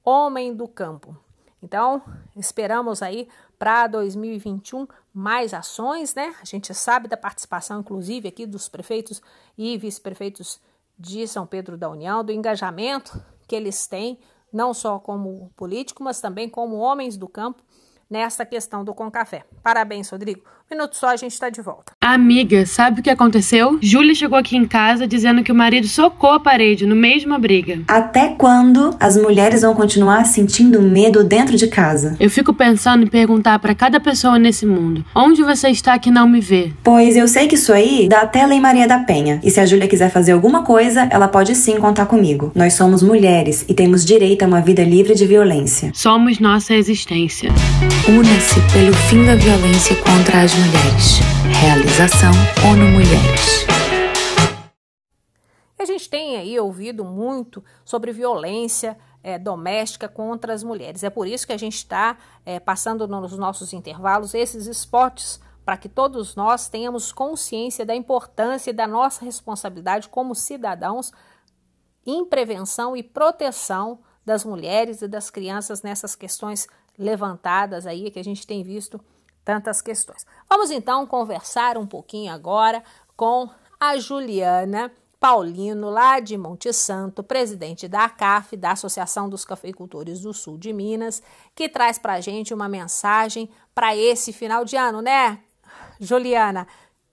homem 0.03 0.55
do 0.55 0.67
campo. 0.67 1.17
Então, 1.63 2.03
esperamos 2.37 3.03
aí 3.03 3.29
para 3.61 3.87
2021 3.89 4.89
mais 5.13 5.53
ações, 5.53 6.15
né? 6.15 6.35
A 6.41 6.47
gente 6.47 6.73
sabe 6.73 7.09
da 7.09 7.17
participação, 7.17 7.81
inclusive, 7.81 8.27
aqui 8.27 8.47
dos 8.47 8.71
prefeitos 8.71 9.21
e 9.59 9.77
vice-prefeitos 9.77 10.59
de 10.99 11.29
São 11.29 11.47
Pedro 11.47 11.77
da 11.77 11.91
União, 11.91 12.25
do 12.25 12.33
engajamento 12.33 13.23
que 13.47 13.55
eles 13.55 13.87
têm, 13.87 14.19
não 14.51 14.73
só 14.73 14.99
como 14.99 15.53
político, 15.57 16.03
mas 16.03 16.23
também 16.23 16.49
como 16.49 16.77
homens 16.77 17.19
do 17.19 17.29
campo, 17.29 17.63
nessa 18.09 18.47
questão 18.47 18.83
do 18.83 18.95
Concafé. 18.95 19.45
Parabéns, 19.63 20.09
Rodrigo. 20.09 20.43
Minuto 20.73 20.97
só, 20.97 21.09
a 21.09 21.17
gente 21.17 21.33
está 21.33 21.51
de 21.51 21.61
volta. 21.61 21.93
Amiga, 22.01 22.65
sabe 22.65 23.01
o 23.01 23.03
que 23.03 23.11
aconteceu? 23.11 23.77
Júlia 23.83 24.15
chegou 24.15 24.39
aqui 24.39 24.57
em 24.57 24.65
casa 24.65 25.05
dizendo 25.05 25.43
que 25.43 25.51
o 25.51 25.55
marido 25.55 25.89
socou 25.89 26.31
a 26.31 26.39
parede 26.39 26.87
no 26.87 26.95
mesma 26.95 27.41
briga. 27.41 27.81
Até 27.89 28.29
quando 28.39 28.95
as 29.01 29.17
mulheres 29.17 29.63
vão 29.63 29.75
continuar 29.75 30.25
sentindo 30.27 30.81
medo 30.81 31.25
dentro 31.25 31.57
de 31.57 31.67
casa? 31.67 32.17
Eu 32.21 32.31
fico 32.31 32.55
pensando 32.55 33.03
em 33.03 33.09
perguntar 33.09 33.59
para 33.59 33.75
cada 33.75 33.99
pessoa 33.99 34.39
nesse 34.39 34.65
mundo: 34.65 35.05
onde 35.13 35.43
você 35.43 35.71
está 35.71 35.99
que 35.99 36.09
não 36.09 36.29
me 36.29 36.41
vê? 36.41 36.71
Pois 36.85 37.17
eu 37.17 37.27
sei 37.27 37.49
que 37.49 37.57
isso 37.57 37.73
aí 37.73 38.09
dá 38.09 38.21
até 38.21 38.47
Lei 38.47 38.61
Maria 38.61 38.87
da 38.87 39.01
Penha. 39.01 39.41
E 39.43 39.51
se 39.51 39.59
a 39.59 39.67
Júlia 39.67 39.89
quiser 39.89 40.13
fazer 40.13 40.31
alguma 40.31 40.63
coisa, 40.63 41.09
ela 41.11 41.27
pode 41.27 41.53
sim 41.57 41.79
contar 41.81 42.07
comigo. 42.07 42.53
Nós 42.55 42.75
somos 42.75 43.03
mulheres 43.03 43.65
e 43.69 43.75
temos 43.75 44.05
direito 44.05 44.45
a 44.45 44.47
uma 44.47 44.61
vida 44.61 44.85
livre 44.85 45.17
de 45.17 45.27
violência. 45.27 45.91
Somos 45.93 46.39
nossa 46.39 46.75
existência. 46.75 47.51
Una-se 48.09 48.61
pelo 48.73 48.95
fim 48.95 49.25
da 49.25 49.35
violência 49.35 49.97
contra 49.97 50.43
as 50.43 50.60
mulheres. 50.61 51.21
Realização 51.59 52.33
ONU 52.71 52.85
Mulheres. 52.91 53.65
A 55.79 55.85
gente 55.87 56.11
tem 56.11 56.37
aí 56.37 56.61
ouvido 56.61 57.03
muito 57.03 57.65
sobre 57.85 58.13
violência 58.13 58.99
é, 59.23 59.39
doméstica 59.39 60.07
contra 60.07 60.53
as 60.53 60.63
mulheres. 60.63 61.03
É 61.03 61.09
por 61.09 61.27
isso 61.27 61.47
que 61.47 61.55
a 61.55 61.59
gente 61.59 61.77
está 61.77 62.19
é, 62.45 62.61
passando 62.61 63.09
nos 63.09 63.37
nossos 63.39 63.73
intervalos 63.73 64.35
esses 64.35 64.67
spots 64.67 65.41
para 65.65 65.79
que 65.79 65.89
todos 65.89 66.37
nós 66.37 66.69
tenhamos 66.69 67.11
consciência 67.11 67.87
da 67.87 67.95
importância 67.95 68.71
e 68.71 68.75
da 68.75 68.87
nossa 68.87 69.25
responsabilidade 69.25 70.09
como 70.11 70.35
cidadãos 70.35 71.11
em 72.05 72.25
prevenção 72.25 72.95
e 72.95 73.03
proteção 73.03 74.01
das 74.27 74.45
mulheres 74.45 75.01
e 75.01 75.09
das 75.09 75.31
crianças 75.31 75.83
nessas 75.83 76.15
questões 76.15 76.67
levantadas 76.99 77.87
aí 77.87 78.11
que 78.11 78.19
a 78.19 78.25
gente 78.25 78.47
tem 78.47 78.63
visto 78.63 79.01
tantas 79.45 79.81
questões. 79.81 80.27
Vamos 80.49 80.71
então 80.71 81.07
conversar 81.07 81.77
um 81.77 81.87
pouquinho 81.87 82.33
agora 82.33 82.83
com 83.17 83.49
a 83.79 83.97
Juliana 83.99 84.93
Paulino, 85.21 85.91
lá 85.91 86.19
de 86.19 86.39
Monte 86.39 86.73
Santo, 86.73 87.23
presidente 87.23 87.87
da 87.87 88.05
ACAF, 88.05 88.57
da 88.57 88.73
Associação 88.73 89.29
dos 89.29 89.45
Cafeicultores 89.45 90.21
do 90.21 90.33
Sul 90.33 90.57
de 90.57 90.73
Minas, 90.73 91.23
que 91.55 91.69
traz 91.69 91.99
para 91.99 92.15
a 92.15 92.21
gente 92.23 92.55
uma 92.55 92.71
mensagem 92.71 93.51
para 93.75 93.95
esse 93.95 94.33
final 94.33 94.65
de 94.65 94.77
ano, 94.77 95.03
né, 95.03 95.41
Juliana? 96.01 96.67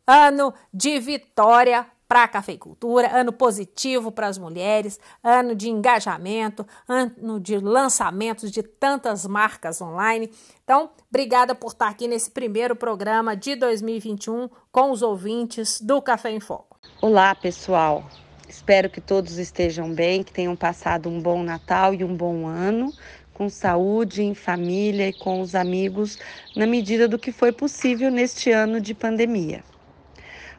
Ano 0.07 0.53
de 0.73 0.97
vitória 1.01 1.85
para 2.07 2.23
a 2.23 2.27
cafeicultura, 2.27 3.09
ano 3.13 3.33
positivo 3.33 4.11
para 4.11 4.27
as 4.27 4.37
mulheres, 4.37 4.99
ano 5.23 5.53
de 5.53 5.69
engajamento, 5.69 6.65
ano 6.87 7.39
de 7.39 7.57
lançamentos 7.59 8.51
de 8.51 8.63
tantas 8.63 9.25
marcas 9.25 9.81
online. 9.81 10.31
Então, 10.63 10.89
obrigada 11.09 11.53
por 11.53 11.71
estar 11.71 11.89
aqui 11.89 12.07
nesse 12.07 12.31
primeiro 12.31 12.75
programa 12.75 13.35
de 13.35 13.55
2021 13.55 14.49
com 14.71 14.91
os 14.91 15.01
ouvintes 15.01 15.81
do 15.81 16.01
Café 16.01 16.31
em 16.31 16.39
Foco. 16.39 16.79
Olá, 17.01 17.35
pessoal. 17.35 18.03
Espero 18.47 18.89
que 18.89 19.01
todos 19.01 19.37
estejam 19.37 19.93
bem, 19.93 20.23
que 20.23 20.31
tenham 20.31 20.55
passado 20.55 21.09
um 21.09 21.21
bom 21.21 21.43
Natal 21.43 21.93
e 21.93 22.03
um 22.03 22.15
bom 22.15 22.47
ano, 22.47 22.93
com 23.33 23.49
saúde, 23.49 24.23
em 24.23 24.33
família 24.33 25.09
e 25.09 25.13
com 25.13 25.41
os 25.41 25.53
amigos, 25.53 26.17
na 26.55 26.65
medida 26.65 27.07
do 27.07 27.19
que 27.19 27.31
foi 27.31 27.51
possível 27.51 28.09
neste 28.09 28.51
ano 28.51 28.79
de 28.79 28.93
pandemia. 28.93 29.63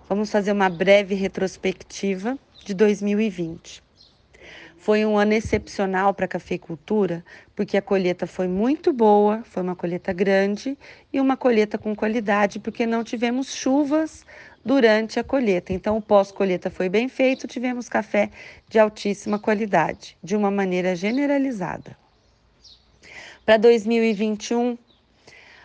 Vamos 0.08 0.30
fazer 0.30 0.52
uma 0.52 0.70
breve 0.70 1.14
retrospectiva 1.14 2.38
de 2.64 2.72
2020. 2.72 3.82
Foi 4.78 5.04
um 5.04 5.18
ano 5.18 5.34
excepcional 5.34 6.14
para 6.14 6.24
a 6.24 6.28
cafeicultura, 6.28 7.22
porque 7.54 7.76
a 7.76 7.82
colheita 7.82 8.26
foi 8.26 8.48
muito 8.48 8.90
boa, 8.90 9.42
foi 9.44 9.62
uma 9.62 9.76
colheita 9.76 10.10
grande 10.14 10.78
e 11.12 11.20
uma 11.20 11.36
colheita 11.36 11.76
com 11.76 11.94
qualidade, 11.94 12.58
porque 12.58 12.86
não 12.86 13.04
tivemos 13.04 13.54
chuvas 13.54 14.24
durante 14.64 15.20
a 15.20 15.24
colheita. 15.24 15.74
Então, 15.74 15.98
o 15.98 16.00
pós-colheita 16.00 16.70
foi 16.70 16.88
bem 16.88 17.06
feito, 17.06 17.46
tivemos 17.46 17.86
café 17.86 18.30
de 18.66 18.78
altíssima 18.78 19.38
qualidade, 19.38 20.16
de 20.24 20.34
uma 20.34 20.50
maneira 20.50 20.96
generalizada. 20.96 21.94
Para 23.44 23.58
2021, 23.58 24.78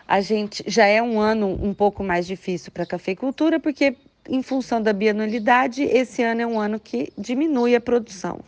a 0.06 0.20
gente 0.20 0.62
já 0.66 0.84
é 0.84 1.02
um 1.02 1.18
ano 1.18 1.48
um 1.48 1.72
pouco 1.72 2.04
mais 2.04 2.26
difícil 2.26 2.70
para 2.70 2.82
a 2.82 2.86
cafeicultura, 2.86 3.58
porque 3.58 3.96
em 4.28 4.42
função 4.42 4.80
da 4.80 4.92
bianualidade, 4.92 5.82
esse 5.82 6.22
ano 6.22 6.42
é 6.42 6.46
um 6.46 6.58
ano 6.58 6.80
que 6.80 7.12
diminui 7.16 7.74
a 7.74 7.80
produção. 7.80 8.40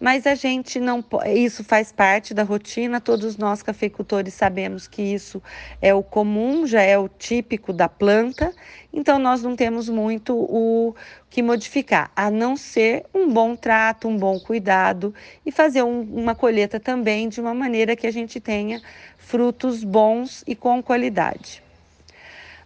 Mas 0.00 0.28
a 0.28 0.34
gente 0.36 0.78
não 0.78 1.04
isso 1.26 1.64
faz 1.64 1.90
parte 1.90 2.32
da 2.32 2.44
rotina, 2.44 3.00
todos 3.00 3.36
nós 3.36 3.64
cafeicultores 3.64 4.32
sabemos 4.32 4.86
que 4.86 5.02
isso 5.02 5.42
é 5.82 5.92
o 5.92 6.04
comum, 6.04 6.68
já 6.68 6.82
é 6.82 6.96
o 6.96 7.08
típico 7.08 7.72
da 7.72 7.88
planta, 7.88 8.54
então 8.92 9.18
nós 9.18 9.42
não 9.42 9.56
temos 9.56 9.88
muito 9.88 10.36
o 10.36 10.94
que 11.28 11.42
modificar, 11.42 12.12
a 12.14 12.30
não 12.30 12.56
ser 12.56 13.06
um 13.12 13.28
bom 13.32 13.56
trato, 13.56 14.06
um 14.06 14.16
bom 14.16 14.38
cuidado 14.38 15.12
e 15.44 15.50
fazer 15.50 15.82
um, 15.82 16.02
uma 16.02 16.34
colheita 16.34 16.78
também 16.78 17.28
de 17.28 17.40
uma 17.40 17.52
maneira 17.52 17.96
que 17.96 18.06
a 18.06 18.12
gente 18.12 18.38
tenha 18.38 18.80
frutos 19.16 19.82
bons 19.82 20.44
e 20.46 20.54
com 20.54 20.80
qualidade. 20.80 21.60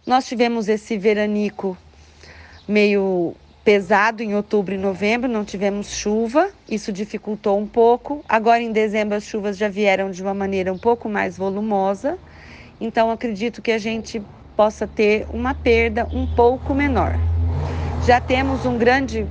Nós 0.05 0.27
tivemos 0.27 0.67
esse 0.67 0.97
veranico 0.99 1.75
meio 2.67 3.35
pesado 3.63 4.21
em 4.21 4.35
outubro 4.35 4.73
e 4.73 4.77
novembro, 4.77 5.29
não 5.29 5.45
tivemos 5.45 5.91
chuva, 5.91 6.49
isso 6.69 6.91
dificultou 6.91 7.57
um 7.57 7.65
pouco. 7.65 8.23
Agora 8.27 8.61
em 8.61 8.71
dezembro 8.71 9.15
as 9.15 9.23
chuvas 9.23 9.57
já 9.57 9.69
vieram 9.69 10.11
de 10.11 10.21
uma 10.21 10.33
maneira 10.33 10.71
um 10.71 10.77
pouco 10.77 11.07
mais 11.07 11.37
volumosa, 11.37 12.17
então 12.79 13.09
acredito 13.09 13.61
que 13.61 13.71
a 13.71 13.77
gente 13.77 14.21
possa 14.55 14.85
ter 14.85 15.25
uma 15.31 15.53
perda 15.53 16.07
um 16.11 16.27
pouco 16.27 16.73
menor. 16.73 17.13
Já 18.05 18.19
temos 18.19 18.65
um 18.65 18.77
grande 18.77 19.25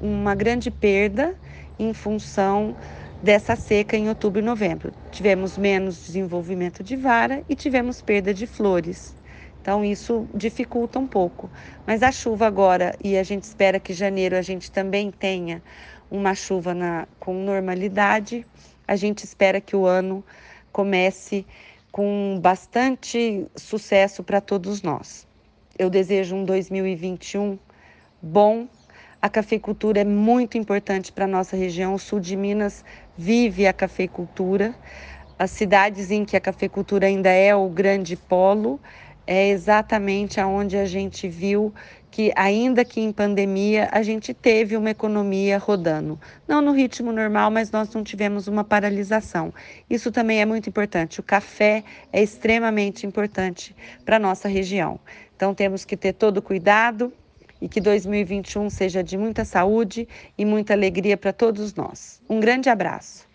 uma 0.00 0.34
grande 0.34 0.72
perda 0.72 1.36
em 1.78 1.94
função 1.94 2.74
dessa 3.22 3.54
seca 3.54 3.96
em 3.96 4.08
outubro 4.08 4.40
e 4.40 4.44
novembro. 4.44 4.92
Tivemos 5.12 5.56
menos 5.56 6.04
desenvolvimento 6.04 6.82
de 6.82 6.96
vara 6.96 7.44
e 7.48 7.54
tivemos 7.54 8.02
perda 8.02 8.34
de 8.34 8.44
flores. 8.44 9.14
Então 9.62 9.84
isso 9.84 10.28
dificulta 10.34 10.98
um 10.98 11.06
pouco. 11.06 11.48
Mas 11.86 12.02
a 12.02 12.10
chuva 12.10 12.46
agora, 12.46 12.96
e 13.02 13.16
a 13.16 13.22
gente 13.22 13.44
espera 13.44 13.78
que 13.78 13.94
janeiro 13.94 14.36
a 14.36 14.42
gente 14.42 14.70
também 14.70 15.10
tenha 15.12 15.62
uma 16.10 16.34
chuva 16.34 16.74
na, 16.74 17.06
com 17.20 17.32
normalidade, 17.32 18.44
a 18.86 18.96
gente 18.96 19.24
espera 19.24 19.60
que 19.60 19.76
o 19.76 19.86
ano 19.86 20.24
comece 20.72 21.46
com 21.92 22.38
bastante 22.42 23.46
sucesso 23.54 24.24
para 24.24 24.40
todos 24.40 24.82
nós. 24.82 25.28
Eu 25.78 25.88
desejo 25.88 26.34
um 26.34 26.44
2021 26.44 27.56
bom. 28.20 28.66
A 29.20 29.28
cafeicultura 29.28 30.00
é 30.00 30.04
muito 30.04 30.58
importante 30.58 31.12
para 31.12 31.26
a 31.26 31.28
nossa 31.28 31.56
região. 31.56 31.94
O 31.94 31.98
sul 31.98 32.18
de 32.18 32.34
Minas 32.34 32.84
vive 33.16 33.66
a 33.66 33.72
cafeicultura. 33.72 34.74
As 35.38 35.52
cidades 35.52 36.10
em 36.10 36.24
que 36.24 36.36
a 36.36 36.40
cafeicultura 36.40 37.06
ainda 37.06 37.30
é 37.30 37.54
o 37.54 37.68
grande 37.68 38.16
polo, 38.16 38.80
é 39.26 39.48
exatamente 39.48 40.40
aonde 40.40 40.76
a 40.76 40.84
gente 40.84 41.28
viu 41.28 41.72
que, 42.12 42.30
ainda 42.36 42.84
que 42.84 43.00
em 43.00 43.10
pandemia, 43.10 43.88
a 43.90 44.02
gente 44.02 44.34
teve 44.34 44.76
uma 44.76 44.90
economia 44.90 45.56
rodando. 45.56 46.20
Não 46.46 46.60
no 46.60 46.72
ritmo 46.72 47.10
normal, 47.10 47.50
mas 47.50 47.70
nós 47.70 47.92
não 47.94 48.04
tivemos 48.04 48.46
uma 48.46 48.62
paralisação. 48.62 49.52
Isso 49.88 50.12
também 50.12 50.40
é 50.40 50.44
muito 50.44 50.68
importante. 50.68 51.20
O 51.20 51.22
café 51.22 51.82
é 52.12 52.22
extremamente 52.22 53.06
importante 53.06 53.74
para 54.04 54.16
a 54.16 54.20
nossa 54.20 54.46
região. 54.46 55.00
Então, 55.34 55.54
temos 55.54 55.86
que 55.86 55.96
ter 55.96 56.12
todo 56.12 56.42
cuidado 56.42 57.10
e 57.62 57.68
que 57.68 57.80
2021 57.80 58.68
seja 58.68 59.02
de 59.02 59.16
muita 59.16 59.44
saúde 59.44 60.06
e 60.36 60.44
muita 60.44 60.74
alegria 60.74 61.16
para 61.16 61.32
todos 61.32 61.74
nós. 61.74 62.20
Um 62.28 62.38
grande 62.40 62.68
abraço. 62.68 63.31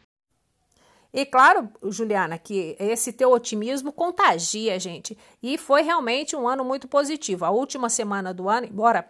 E 1.18 1.26
claro, 1.26 1.68
Juliana, 1.82 2.38
que 2.38 2.76
esse 2.80 3.12
teu 3.12 3.32
otimismo 3.32 3.92
contagia, 3.92 4.80
gente. 4.80 5.18
E 5.42 5.58
foi 5.58 5.82
realmente 5.82 6.36
um 6.36 6.48
ano 6.48 6.64
muito 6.64 6.88
positivo. 6.88 7.44
A 7.44 7.50
última 7.50 7.90
semana 7.90 8.32
do 8.32 8.48
ano, 8.48 8.68
embora 8.68 9.04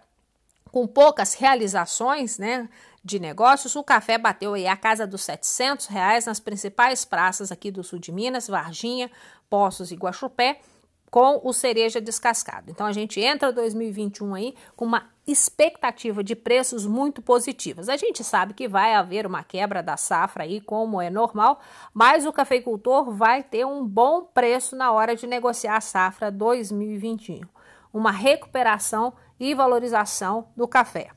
com 0.71 0.87
poucas 0.87 1.33
realizações, 1.33 2.37
né, 2.37 2.69
de 3.03 3.19
negócios, 3.19 3.75
o 3.75 3.83
café 3.83 4.17
bateu 4.17 4.53
aí 4.53 4.67
a 4.67 4.77
casa 4.77 5.05
dos 5.05 5.21
700 5.25 5.87
reais 5.87 6.25
nas 6.25 6.39
principais 6.39 7.03
praças 7.03 7.51
aqui 7.51 7.69
do 7.69 7.83
sul 7.83 7.99
de 7.99 8.13
Minas, 8.13 8.47
Varginha, 8.47 9.11
Poços 9.49 9.91
e 9.91 9.95
Guaxupé, 9.95 10.61
com 11.11 11.41
o 11.43 11.51
cereja 11.51 11.99
descascado. 11.99 12.71
Então 12.71 12.85
a 12.85 12.93
gente 12.93 13.19
entra 13.19 13.51
2021 13.51 14.33
aí 14.33 14.55
com 14.77 14.85
uma 14.85 15.09
expectativa 15.27 16.23
de 16.23 16.35
preços 16.35 16.85
muito 16.85 17.21
positivas. 17.21 17.89
A 17.89 17.97
gente 17.97 18.23
sabe 18.23 18.53
que 18.53 18.67
vai 18.67 18.95
haver 18.95 19.27
uma 19.27 19.43
quebra 19.43 19.83
da 19.83 19.97
safra 19.97 20.43
aí, 20.43 20.61
como 20.61 21.01
é 21.01 21.09
normal, 21.09 21.59
mas 21.93 22.25
o 22.25 22.31
cafeicultor 22.31 23.11
vai 23.11 23.43
ter 23.43 23.65
um 23.65 23.85
bom 23.85 24.23
preço 24.23 24.75
na 24.75 24.91
hora 24.91 25.15
de 25.15 25.27
negociar 25.27 25.75
a 25.75 25.81
safra 25.81 26.31
2021. 26.31 27.41
Uma 27.93 28.11
recuperação 28.11 29.13
e 29.37 29.53
valorização 29.53 30.47
do 30.55 30.67
café. 30.67 31.09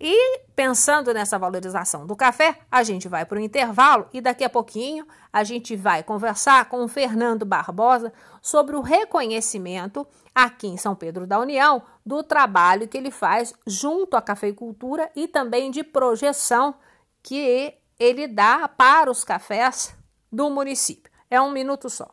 E 0.00 0.38
pensando 0.56 1.12
nessa 1.12 1.38
valorização 1.38 2.06
do 2.06 2.16
café, 2.16 2.58
a 2.70 2.82
gente 2.82 3.06
vai 3.06 3.26
para 3.26 3.36
o 3.36 3.40
intervalo 3.40 4.06
e 4.14 4.20
daqui 4.20 4.42
a 4.42 4.48
pouquinho 4.48 5.06
a 5.30 5.44
gente 5.44 5.76
vai 5.76 6.02
conversar 6.02 6.64
com 6.70 6.82
o 6.82 6.88
Fernando 6.88 7.44
Barbosa 7.44 8.10
sobre 8.40 8.76
o 8.76 8.80
reconhecimento 8.80 10.06
aqui 10.34 10.68
em 10.68 10.78
São 10.78 10.94
Pedro 10.94 11.26
da 11.26 11.38
União 11.38 11.82
do 12.10 12.24
trabalho 12.24 12.88
que 12.88 12.98
ele 12.98 13.12
faz 13.12 13.54
junto 13.64 14.16
à 14.16 14.20
cafeicultura 14.20 15.08
e 15.14 15.28
também 15.28 15.70
de 15.70 15.84
projeção 15.84 16.74
que 17.22 17.72
ele 18.00 18.26
dá 18.26 18.66
para 18.66 19.08
os 19.08 19.22
cafés 19.22 19.94
do 20.32 20.50
município. 20.50 21.08
É 21.30 21.40
um 21.40 21.52
minuto 21.52 21.88
só. 21.88 22.10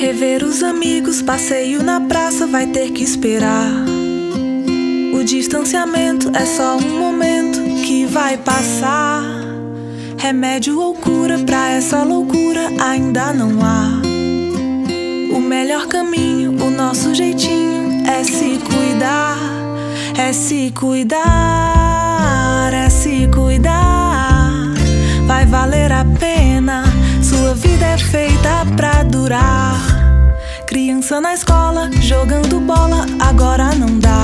Rever 0.00 0.42
os 0.42 0.62
amigos, 0.62 1.20
passeio 1.20 1.82
na 1.82 2.00
praça 2.00 2.46
vai 2.46 2.66
ter 2.66 2.90
que 2.92 3.02
esperar. 3.02 4.03
O 5.24 5.26
distanciamento 5.26 6.30
é 6.36 6.44
só 6.44 6.76
um 6.76 6.98
momento 6.98 7.58
que 7.82 8.04
vai 8.04 8.36
passar. 8.36 9.22
Remédio 10.18 10.78
ou 10.78 10.92
cura 10.92 11.38
pra 11.38 11.70
essa 11.70 12.02
loucura 12.02 12.68
ainda 12.78 13.32
não 13.32 13.58
há. 13.64 14.02
O 15.34 15.40
melhor 15.40 15.86
caminho, 15.86 16.50
o 16.62 16.68
nosso 16.68 17.14
jeitinho 17.14 18.06
é 18.06 18.22
se 18.22 18.58
cuidar, 18.68 19.38
é 20.18 20.30
se 20.34 20.70
cuidar, 20.78 21.24
é 22.74 22.90
se 22.90 23.26
cuidar. 23.32 24.74
Vai 25.26 25.46
valer 25.46 25.90
a 25.90 26.04
pena, 26.04 26.84
sua 27.22 27.54
vida 27.54 27.86
é 27.86 27.96
feita 27.96 28.66
pra 28.76 29.02
durar. 29.02 29.80
Criança 30.66 31.18
na 31.18 31.32
escola, 31.32 31.90
jogando 32.02 32.60
bola, 32.60 33.06
agora 33.20 33.74
não 33.74 33.98
dá. 33.98 34.23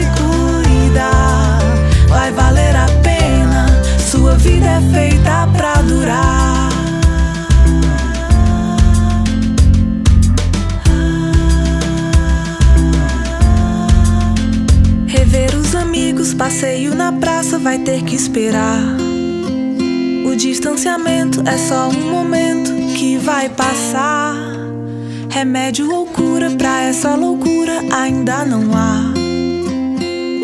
Feita 4.91 5.47
pra 5.55 5.73
durar. 5.81 6.69
Rever 15.07 15.55
os 15.55 15.75
amigos, 15.75 16.33
passeio 16.33 16.95
na 16.95 17.11
praça 17.11 17.59
vai 17.59 17.79
ter 17.79 18.03
que 18.03 18.15
esperar. 18.15 18.79
O 20.25 20.35
distanciamento 20.35 21.41
é 21.47 21.57
só 21.57 21.89
um 21.89 22.09
momento 22.09 22.71
que 22.95 23.17
vai 23.17 23.49
passar. 23.49 24.35
Remédio 25.29 25.89
ou 25.91 26.05
cura 26.05 26.51
pra 26.51 26.81
essa 26.81 27.15
loucura 27.15 27.81
ainda 27.91 28.45
não 28.45 28.73
há. 28.75 29.13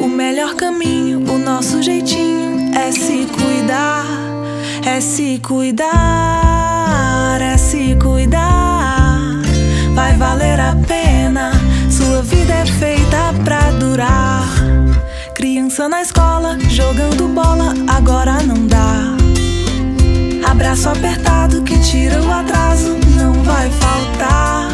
O 0.02 0.08
melhor 0.08 0.56
caminho, 0.56 1.20
o 1.30 1.38
nosso 1.38 1.82
jeitinho 1.82 2.72
é 2.74 2.92
se 2.92 3.28
cuidar, 3.28 4.06
é 4.88 5.02
se 5.02 5.38
cuidar, 5.40 5.90
é 7.42 7.58
se 7.58 7.96
cuidar. 8.02 9.42
Vai 9.94 10.16
valer 10.16 10.60
a 10.60 10.78
pena, 10.88 11.52
sua 11.92 12.22
vida 12.22 12.54
é 12.54 12.66
feita 12.66 13.34
pra 13.44 13.70
durar. 13.72 14.48
Criança 15.36 15.90
na 15.90 16.02
escola, 16.02 16.58
jogando 16.70 17.28
bola, 17.28 17.74
agora 17.88 18.42
não 18.44 18.66
dá. 18.66 19.18
Abraço 20.50 20.88
apertado 20.90 21.62
que 21.64 21.78
tira 21.80 22.22
o 22.22 22.32
atraso, 22.32 22.98
não 23.18 23.34
vai 23.44 23.70
faltar. 23.70 24.70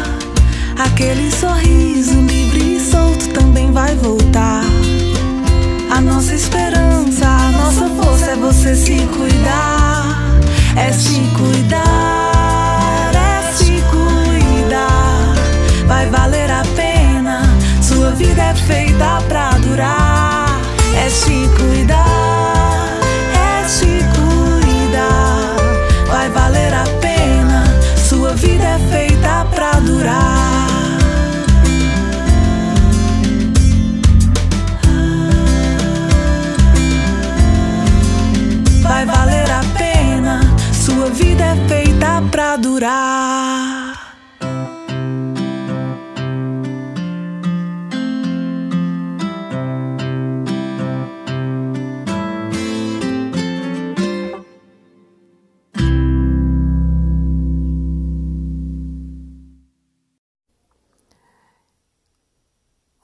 Aquele 0.78 1.30
sorriso 1.32 2.20
livre 2.20 2.76
e 2.76 2.80
solto 2.80 3.28
também 3.30 3.43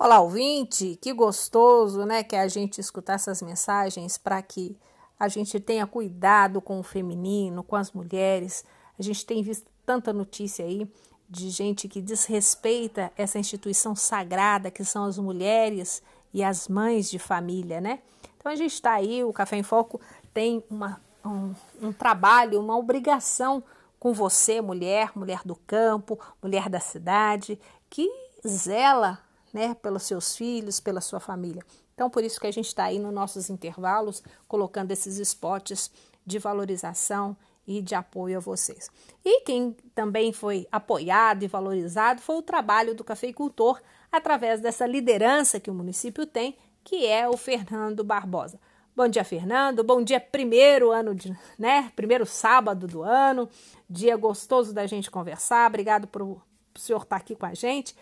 Olá, 0.03 0.19
ouvinte, 0.19 0.99
que 0.99 1.13
gostoso, 1.13 2.07
né, 2.07 2.25
que 2.25 2.35
a 2.35 2.49
gente 2.49 2.81
escutar 2.81 3.17
essas 3.17 3.43
mensagens 3.43 4.17
para 4.17 4.41
que 4.41 4.75
a 5.19 5.29
gente 5.29 5.61
tenha 5.61 5.87
cuidado 5.87 6.59
com 6.59 6.81
o 6.81 6.83
feminino, 6.83 7.63
com 7.63 7.77
as 7.77 7.93
mulheres. 7.93 8.65
A 8.99 9.03
gente 9.03 9.27
tem 9.27 9.43
visto 9.43 9.67
tanta 9.85 10.11
notícia 10.11 10.65
aí 10.65 10.91
de 11.29 11.51
gente 11.51 11.87
que 11.87 12.01
desrespeita 12.01 13.13
essa 13.15 13.39
instituição 13.39 13.95
sagrada 13.95 14.71
que 14.71 14.87
são 14.87 15.05
as 15.05 15.19
mulheres 15.19 16.03
e 16.33 16.43
as 16.43 16.67
mães 16.67 17.11
de 17.11 17.19
família, 17.19 17.79
né? 17.79 17.99
Então 18.39 18.51
a 18.51 18.57
gente 18.57 18.73
está 18.73 18.93
aí, 18.93 19.23
o 19.23 19.35
Café 19.35 19.59
em 19.59 19.63
Foco 19.63 20.01
tem 20.33 20.65
uma, 20.71 20.99
um, 21.23 21.53
um 21.83 21.93
trabalho, 21.93 22.59
uma 22.59 22.75
obrigação 22.75 23.63
com 23.99 24.15
você, 24.15 24.63
mulher, 24.63 25.11
mulher 25.15 25.43
do 25.45 25.57
campo, 25.57 26.19
mulher 26.43 26.71
da 26.71 26.81
cidade, 26.81 27.61
que 27.91 28.11
zela 28.49 29.19
né, 29.53 29.75
pelos 29.75 30.05
seus 30.05 30.37
filhos, 30.37 30.81
pela 30.81 31.01
sua 31.01 31.21
família. 31.21 31.63
Então, 31.95 32.09
por 32.09 32.25
isso 32.25 32.41
que 32.41 32.47
a 32.47 32.53
gente 32.53 32.69
está 32.69 32.85
aí 32.85 32.99
nos 32.99 33.13
nossos 33.13 33.51
intervalos, 33.51 34.23
colocando 34.49 34.91
esses 34.91 35.19
spots 35.19 35.91
de 36.25 36.39
valorização 36.39 37.37
e 37.67 37.81
de 37.83 37.95
apoio 37.95 38.39
a 38.39 38.41
vocês. 38.41 38.91
E 39.25 39.43
quem 39.43 39.77
também 39.95 40.33
foi 40.33 40.67
apoiado 40.73 41.43
e 41.43 41.49
valorizado 41.49 42.21
foi 42.21 42.37
o 42.37 42.43
trabalho 42.43 42.95
do 42.95 43.05
cafeicultor 43.05 43.81
através 44.11 44.61
dessa 44.61 44.87
liderança 44.87 45.61
que 45.61 45.71
o 45.71 45.75
município 45.75 46.27
tem, 46.27 46.57
que 46.83 47.07
é 47.07 47.29
o 47.29 47.37
Fernando 47.37 48.03
Barbosa. 48.03 48.59
Bom 48.97 49.07
dia, 49.07 49.25
Fernando. 49.25 49.85
Bom 49.85 50.03
dia, 50.03 50.19
primeiro 50.19 50.91
ano 50.91 51.15
de, 51.15 51.37
né? 51.59 51.93
Primeiro 51.95 52.27
sábado 52.27 52.87
do 52.87 53.03
ano. 53.03 53.49
Dia 53.89 54.17
gostoso 54.17 54.75
da 54.75 54.87
gente 54.87 55.11
conversar. 55.11 55.69
Obrigado 55.69 56.09
por 56.09 56.23
o 56.23 56.43
senhor 56.75 57.03
estar 57.03 57.17
aqui 57.17 57.37
com 57.37 57.47
a 57.47 57.55
gente. 57.55 57.95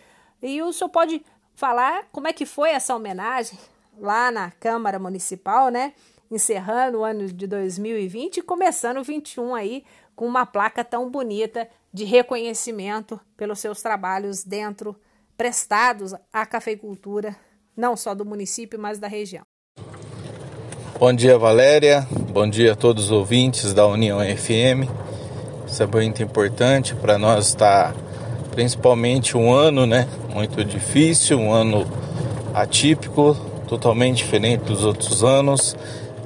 E 0.43 0.63
o 0.63 0.73
senhor 0.73 0.89
pode 0.89 1.23
falar 1.59 2.05
como 2.12 2.29
é 2.29 2.33
que 2.33 2.47
foi 2.47 2.71
essa 2.71 2.94
homenagem 2.94 3.59
lá 3.99 4.31
na 4.31 4.49
Câmara 4.53 4.97
Municipal, 4.97 5.71
né? 5.71 5.92
Encerrando 6.31 6.99
o 6.99 7.05
ano 7.05 7.27
de 7.27 7.49
2020 7.49 8.37
e 8.37 8.42
começando 8.42 8.99
o 8.99 9.03
21 9.03 9.57
aí 9.57 9.83
com 10.14 10.25
uma 10.25 10.47
placa 10.47 10.85
tão 10.85 11.11
bonita 11.11 11.68
de 11.92 12.05
reconhecimento 12.05 13.18
pelos 13.37 13.59
seus 13.59 13.83
trabalhos 13.83 14.44
dentro 14.44 14.94
prestados 15.37 16.14
à 16.33 16.47
cafeicultura, 16.47 17.35
não 17.77 17.97
só 17.97 18.14
do 18.14 18.25
município, 18.25 18.79
mas 18.79 19.01
da 19.01 19.09
região. 19.09 19.42
Bom 20.97 21.12
dia, 21.12 21.37
Valéria. 21.37 22.07
Bom 22.31 22.49
dia 22.49 22.75
a 22.75 22.77
todos 22.77 23.07
os 23.07 23.11
ouvintes 23.11 23.75
da 23.75 23.85
União 23.85 24.21
FM. 24.21 24.88
Isso 25.66 25.83
é 25.83 25.87
muito 25.87 26.23
importante 26.23 26.94
para 26.94 27.18
nós 27.18 27.49
estar, 27.49 27.97
principalmente 28.59 29.37
um 29.37 29.53
ano, 29.53 29.87
né, 29.87 30.09
muito 30.35 30.64
difícil, 30.64 31.38
um 31.38 31.53
ano 31.53 31.87
atípico, 32.53 33.37
totalmente 33.68 34.16
diferente 34.16 34.64
dos 34.64 34.85
outros 34.85 35.23
anos. 35.23 35.77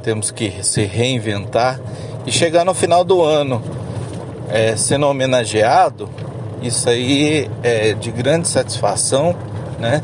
Temos 0.03 0.31
que 0.31 0.51
se 0.65 0.83
reinventar 0.85 1.79
e 2.27 2.33
chegar 2.33 2.65
no 2.65 2.73
final 2.73 3.05
do 3.05 3.21
ano 3.23 3.63
é, 4.49 4.75
sendo 4.77 5.07
homenageado. 5.09 6.09
Isso 6.63 6.89
aí 6.89 7.51
é 7.63 7.93
de 7.93 8.11
grande 8.11 8.49
satisfação, 8.49 9.37
né? 9.79 10.03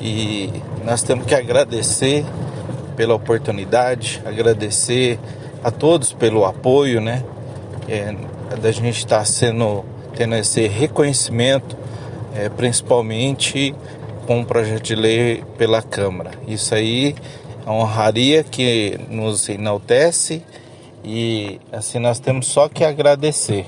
E 0.00 0.50
nós 0.82 1.02
temos 1.02 1.26
que 1.26 1.34
agradecer 1.34 2.24
pela 2.96 3.14
oportunidade, 3.14 4.22
agradecer 4.24 5.18
a 5.62 5.70
todos 5.70 6.10
pelo 6.10 6.46
apoio, 6.46 7.02
né? 7.02 7.22
É, 7.86 8.14
da 8.56 8.72
gente 8.72 8.96
estar 8.96 9.18
tá 9.18 9.24
sendo 9.26 9.84
tendo 10.20 10.34
esse 10.34 10.68
reconhecimento, 10.68 11.78
é, 12.36 12.50
principalmente 12.50 13.74
com 14.26 14.42
o 14.42 14.44
projeto 14.44 14.82
de 14.82 14.94
lei 14.94 15.42
pela 15.56 15.80
Câmara. 15.80 16.32
Isso 16.46 16.74
aí 16.74 17.14
é 17.66 17.70
uma 17.70 17.84
honraria 17.84 18.44
que 18.44 19.00
nos 19.08 19.48
enaltece 19.48 20.42
e 21.02 21.58
assim 21.72 21.98
nós 21.98 22.18
temos 22.18 22.48
só 22.48 22.68
que 22.68 22.84
agradecer. 22.84 23.64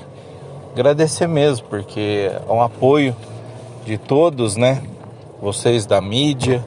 Agradecer 0.73 1.25
mesmo, 1.25 1.65
porque 1.67 2.29
é 2.47 2.53
um 2.53 2.61
apoio 2.61 3.15
de 3.83 3.97
todos, 3.97 4.55
né? 4.55 4.83
Vocês 5.41 5.87
da 5.87 5.99
mídia, 5.99 6.63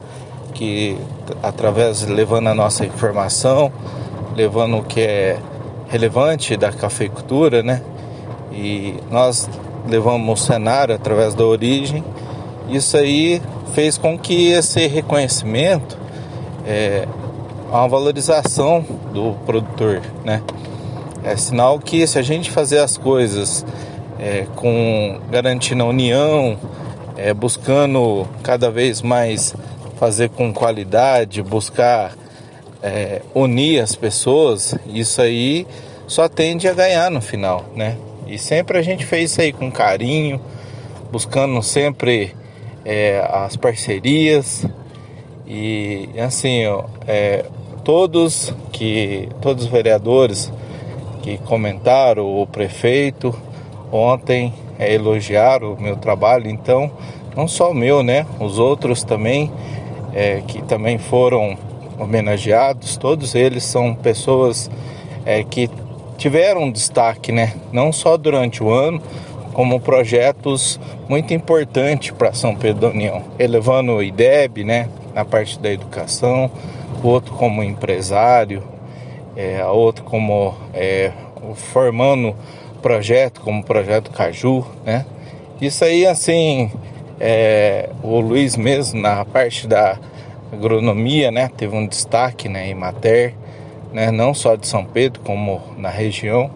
que 0.53 0.97
através 1.41 2.05
levando 2.05 2.47
a 2.47 2.53
nossa 2.53 2.85
informação, 2.85 3.71
levando 4.35 4.79
o 4.79 4.83
que 4.83 4.99
é 4.99 5.39
relevante 5.87 6.57
da 6.57 6.73
cafeicultura, 6.73 7.63
né? 7.63 7.81
E 8.51 8.95
nós 9.09 9.47
levamos 9.87 10.41
o 10.41 10.45
cenário 10.45 10.93
através 10.93 11.33
da 11.33 11.45
origem. 11.45 12.03
Isso 12.69 12.97
aí 12.97 13.41
fez 13.73 13.97
com 13.97 14.17
que 14.17 14.51
esse 14.51 14.85
reconhecimento 14.87 15.97
é 16.65 17.07
uma 17.69 17.87
valorização 17.87 18.85
do 19.13 19.33
produtor, 19.45 20.01
né? 20.23 20.41
É 21.23 21.35
sinal 21.35 21.79
que 21.79 22.05
se 22.07 22.17
a 22.17 22.21
gente 22.21 22.49
fazer 22.51 22.79
as 22.79 22.97
coisas 22.97 23.65
é, 24.19 24.45
com 24.55 25.19
garantindo 25.29 25.83
a 25.83 25.87
união, 25.87 26.57
é, 27.17 27.33
buscando 27.33 28.27
cada 28.43 28.69
vez 28.69 29.01
mais 29.01 29.53
fazer 29.97 30.29
com 30.29 30.53
qualidade, 30.53 31.41
buscar 31.41 32.13
é, 32.81 33.21
unir 33.33 33.81
as 33.81 33.95
pessoas, 33.95 34.75
isso 34.87 35.21
aí 35.21 35.67
só 36.07 36.29
tende 36.29 36.67
a 36.67 36.73
ganhar 36.73 37.11
no 37.11 37.19
final, 37.19 37.65
né? 37.75 37.97
E 38.27 38.37
sempre 38.37 38.77
a 38.77 38.81
gente 38.81 39.05
fez 39.05 39.31
isso 39.31 39.41
aí 39.41 39.53
com 39.53 39.71
carinho, 39.71 40.41
buscando 41.11 41.61
sempre 41.63 42.35
é, 42.83 43.25
as 43.29 43.55
parcerias. 43.55 44.65
E 45.45 46.09
assim, 46.17 46.65
ó, 46.67 46.83
é, 47.07 47.45
todos 47.83 48.53
que 48.71 49.29
todos 49.41 49.65
os 49.65 49.69
vereadores 49.69 50.51
que 51.21 51.37
comentaram, 51.37 52.41
o 52.41 52.45
prefeito 52.45 53.33
ontem 53.91 54.53
é, 54.77 54.93
elogiaram 54.93 55.73
o 55.73 55.81
meu 55.81 55.95
trabalho, 55.95 56.49
então 56.49 56.91
não 57.35 57.47
só 57.47 57.71
o 57.71 57.73
meu, 57.73 58.03
né? 58.03 58.25
Os 58.39 58.59
outros 58.59 59.03
também 59.03 59.51
é, 60.13 60.41
que 60.45 60.61
também 60.63 60.97
foram 60.97 61.57
homenageados, 61.99 62.97
todos 62.97 63.35
eles 63.35 63.63
são 63.63 63.95
pessoas 63.95 64.69
é, 65.25 65.43
que 65.43 65.69
tiveram 66.17 66.71
destaque, 66.71 67.31
né? 67.31 67.53
Não 67.71 67.91
só 67.91 68.17
durante 68.17 68.63
o 68.63 68.69
ano, 68.69 69.01
como 69.53 69.79
projetos 69.79 70.79
muito 71.07 71.33
importantes 71.33 72.11
para 72.11 72.33
São 72.33 72.55
Pedro 72.55 72.81
da 72.81 72.87
União, 72.89 73.23
elevando 73.39 73.93
o 73.93 74.03
IDEB, 74.03 74.63
né? 74.63 74.89
Na 75.13 75.23
parte 75.23 75.57
da 75.59 75.71
educação, 75.71 76.51
outro 77.01 77.33
como 77.33 77.63
empresário, 77.63 78.63
é, 79.35 79.63
outro 79.65 80.03
como 80.03 80.53
é, 80.73 81.11
formando 81.55 82.35
projeto, 82.81 83.41
como 83.41 83.61
o 83.61 83.63
projeto 83.63 84.11
Caju, 84.11 84.65
né? 84.85 85.05
Isso 85.59 85.83
aí, 85.83 86.05
assim, 86.05 86.71
é, 87.19 87.89
o 88.03 88.19
Luiz 88.19 88.55
mesmo, 88.55 89.01
na 89.01 89.25
parte 89.25 89.67
da 89.67 89.97
agronomia, 90.51 91.31
né, 91.31 91.49
teve 91.55 91.75
um 91.75 91.87
destaque 91.87 92.47
né, 92.47 92.69
em 92.69 92.75
Mater, 92.75 93.33
né, 93.97 94.11
não 94.11 94.31
só 94.31 94.55
de 94.55 94.67
São 94.67 94.85
Pedro, 94.85 95.19
como 95.21 95.59
na 95.75 95.89
região. 95.89 96.51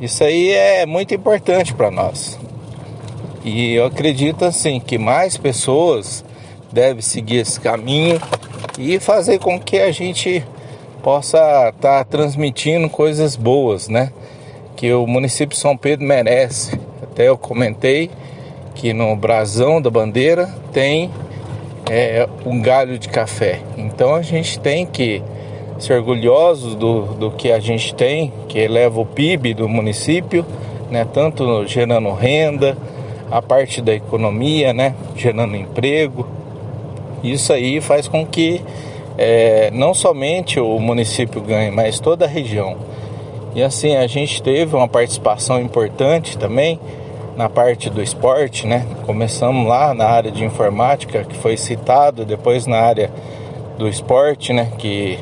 Isso 0.00 0.22
aí 0.22 0.52
é 0.52 0.86
muito 0.86 1.12
importante 1.12 1.74
para 1.74 1.90
nós. 1.90 2.38
E 3.44 3.74
eu 3.74 3.86
acredito 3.86 4.44
assim 4.44 4.78
que 4.78 4.96
mais 4.96 5.36
pessoas 5.36 6.24
devem 6.70 7.02
seguir 7.02 7.38
esse 7.38 7.58
caminho 7.58 8.22
e 8.78 9.00
fazer 9.00 9.40
com 9.40 9.58
que 9.58 9.76
a 9.80 9.90
gente 9.90 10.44
possa 11.02 11.38
estar 11.70 11.74
tá 11.80 12.04
transmitindo 12.04 12.88
coisas 12.88 13.34
boas, 13.34 13.88
né? 13.88 14.12
Que 14.76 14.92
o 14.92 15.04
município 15.04 15.56
de 15.56 15.60
São 15.60 15.76
Pedro 15.76 16.06
merece. 16.06 16.78
Até 17.02 17.28
eu 17.28 17.36
comentei 17.36 18.08
que 18.76 18.92
no 18.92 19.16
brasão 19.16 19.82
da 19.82 19.90
bandeira 19.90 20.46
tem 20.72 21.10
é, 21.90 22.28
um 22.46 22.62
galho 22.62 23.00
de 23.00 23.08
café. 23.08 23.58
Então 23.76 24.14
a 24.14 24.22
gente 24.22 24.60
tem 24.60 24.86
que 24.86 25.20
ser 25.82 25.94
orgulhosos 25.94 26.74
do, 26.74 27.02
do 27.14 27.30
que 27.30 27.50
a 27.50 27.58
gente 27.58 27.94
tem, 27.94 28.32
que 28.48 28.58
eleva 28.58 29.00
o 29.00 29.04
PIB 29.04 29.54
do 29.54 29.68
município, 29.68 30.46
né, 30.90 31.06
tanto 31.12 31.66
gerando 31.66 32.12
renda, 32.12 32.76
a 33.30 33.42
parte 33.42 33.80
da 33.80 33.92
economia, 33.92 34.72
né, 34.72 34.94
gerando 35.16 35.56
emprego. 35.56 36.26
Isso 37.22 37.52
aí 37.52 37.80
faz 37.80 38.06
com 38.06 38.24
que 38.24 38.60
é, 39.18 39.70
não 39.72 39.92
somente 39.92 40.60
o 40.60 40.78
município 40.78 41.40
ganhe, 41.40 41.70
mas 41.70 41.98
toda 41.98 42.26
a 42.26 42.28
região. 42.28 42.76
E 43.54 43.62
assim, 43.62 43.96
a 43.96 44.06
gente 44.06 44.42
teve 44.42 44.76
uma 44.76 44.88
participação 44.88 45.60
importante 45.60 46.38
também 46.38 46.78
na 47.36 47.48
parte 47.48 47.90
do 47.90 48.02
esporte, 48.02 48.66
né? 48.66 48.86
Começamos 49.04 49.66
lá 49.66 49.92
na 49.94 50.06
área 50.06 50.30
de 50.30 50.44
informática, 50.44 51.24
que 51.24 51.36
foi 51.36 51.56
citado, 51.56 52.24
depois 52.24 52.66
na 52.66 52.78
área 52.78 53.10
do 53.78 53.88
esporte, 53.88 54.52
né? 54.52 54.70
Que 54.78 55.18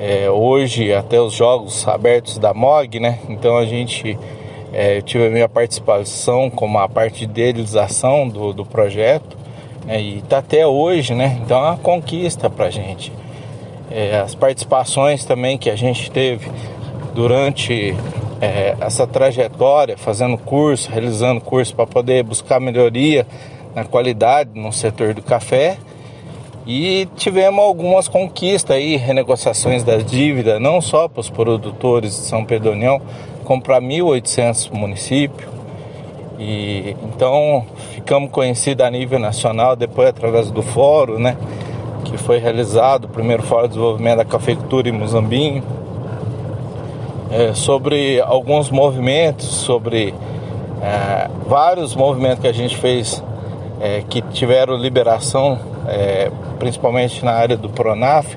é, 0.00 0.30
hoje 0.30 0.94
até 0.94 1.20
os 1.20 1.34
jogos 1.34 1.86
abertos 1.86 2.38
da 2.38 2.54
MOG, 2.54 2.98
né? 2.98 3.18
Então 3.28 3.58
a 3.58 3.66
gente 3.66 4.18
é, 4.72 5.02
tive 5.02 5.26
a 5.26 5.30
minha 5.30 5.48
participação 5.48 6.48
como 6.48 6.78
a 6.78 6.88
parte 6.88 7.18
de 7.18 7.24
idealização 7.24 8.26
do, 8.26 8.54
do 8.54 8.64
projeto 8.64 9.36
né? 9.84 10.00
e 10.00 10.22
tá 10.22 10.38
até 10.38 10.66
hoje, 10.66 11.14
né? 11.14 11.38
Então 11.44 11.58
é 11.58 11.68
uma 11.68 11.76
conquista 11.76 12.48
para 12.48 12.66
a 12.66 12.70
gente. 12.70 13.12
É, 13.90 14.20
as 14.20 14.34
participações 14.34 15.26
também 15.26 15.58
que 15.58 15.68
a 15.68 15.76
gente 15.76 16.10
teve 16.10 16.50
durante 17.14 17.94
é, 18.40 18.76
essa 18.80 19.06
trajetória, 19.06 19.98
fazendo 19.98 20.38
curso, 20.38 20.90
realizando 20.90 21.42
curso 21.42 21.74
para 21.74 21.86
poder 21.86 22.22
buscar 22.22 22.58
melhoria 22.58 23.26
na 23.74 23.84
qualidade 23.84 24.50
no 24.54 24.72
setor 24.72 25.12
do 25.12 25.20
café. 25.20 25.76
E 26.66 27.08
tivemos 27.16 27.64
algumas 27.64 28.06
conquistas 28.06 28.76
aí, 28.76 28.96
renegociações 28.96 29.82
das 29.82 30.04
dívidas, 30.04 30.60
não 30.60 30.80
só 30.80 31.08
para 31.08 31.20
os 31.20 31.30
produtores 31.30 32.10
de 32.10 32.26
São 32.26 32.44
Pedro 32.44 32.72
União, 32.72 33.00
como 33.44 33.62
para 33.62 33.80
1.800 33.80 34.70
municípios. 34.72 35.48
E 36.38 36.96
então 37.04 37.66
ficamos 37.92 38.30
conhecidos 38.30 38.84
a 38.84 38.90
nível 38.90 39.18
nacional 39.18 39.76
depois 39.76 40.08
através 40.08 40.50
do 40.50 40.62
fórum, 40.62 41.18
né, 41.18 41.36
que 42.04 42.16
foi 42.16 42.38
realizado, 42.38 43.04
o 43.04 43.08
primeiro 43.08 43.42
fórum 43.42 43.64
de 43.64 43.68
desenvolvimento 43.70 44.16
da 44.18 44.24
cafeicultura 44.24 44.88
em 44.88 44.92
Muzambinho 44.92 45.62
é, 47.30 47.54
sobre 47.54 48.20
alguns 48.20 48.70
movimentos, 48.70 49.46
sobre 49.46 50.12
é, 50.82 51.30
vários 51.46 51.94
movimentos 51.94 52.40
que 52.40 52.48
a 52.48 52.52
gente 52.52 52.76
fez 52.76 53.22
é, 53.80 54.02
que 54.08 54.20
tiveram 54.20 54.76
liberação, 54.76 55.58
é, 55.90 56.30
principalmente 56.58 57.24
na 57.24 57.32
área 57.32 57.56
do 57.56 57.68
Pronaf, 57.68 58.36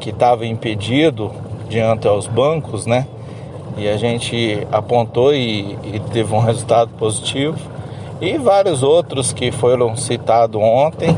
que 0.00 0.10
estava 0.10 0.46
impedido 0.46 1.30
diante 1.68 2.08
aos 2.08 2.26
bancos, 2.26 2.86
né? 2.86 3.06
E 3.76 3.88
a 3.88 3.96
gente 3.96 4.66
apontou 4.72 5.34
e, 5.34 5.76
e 5.84 6.00
teve 6.12 6.34
um 6.34 6.40
resultado 6.40 6.90
positivo. 6.98 7.58
E 8.20 8.38
vários 8.38 8.82
outros 8.82 9.32
que 9.32 9.52
foram 9.52 9.94
citados 9.94 10.60
ontem, 10.60 11.16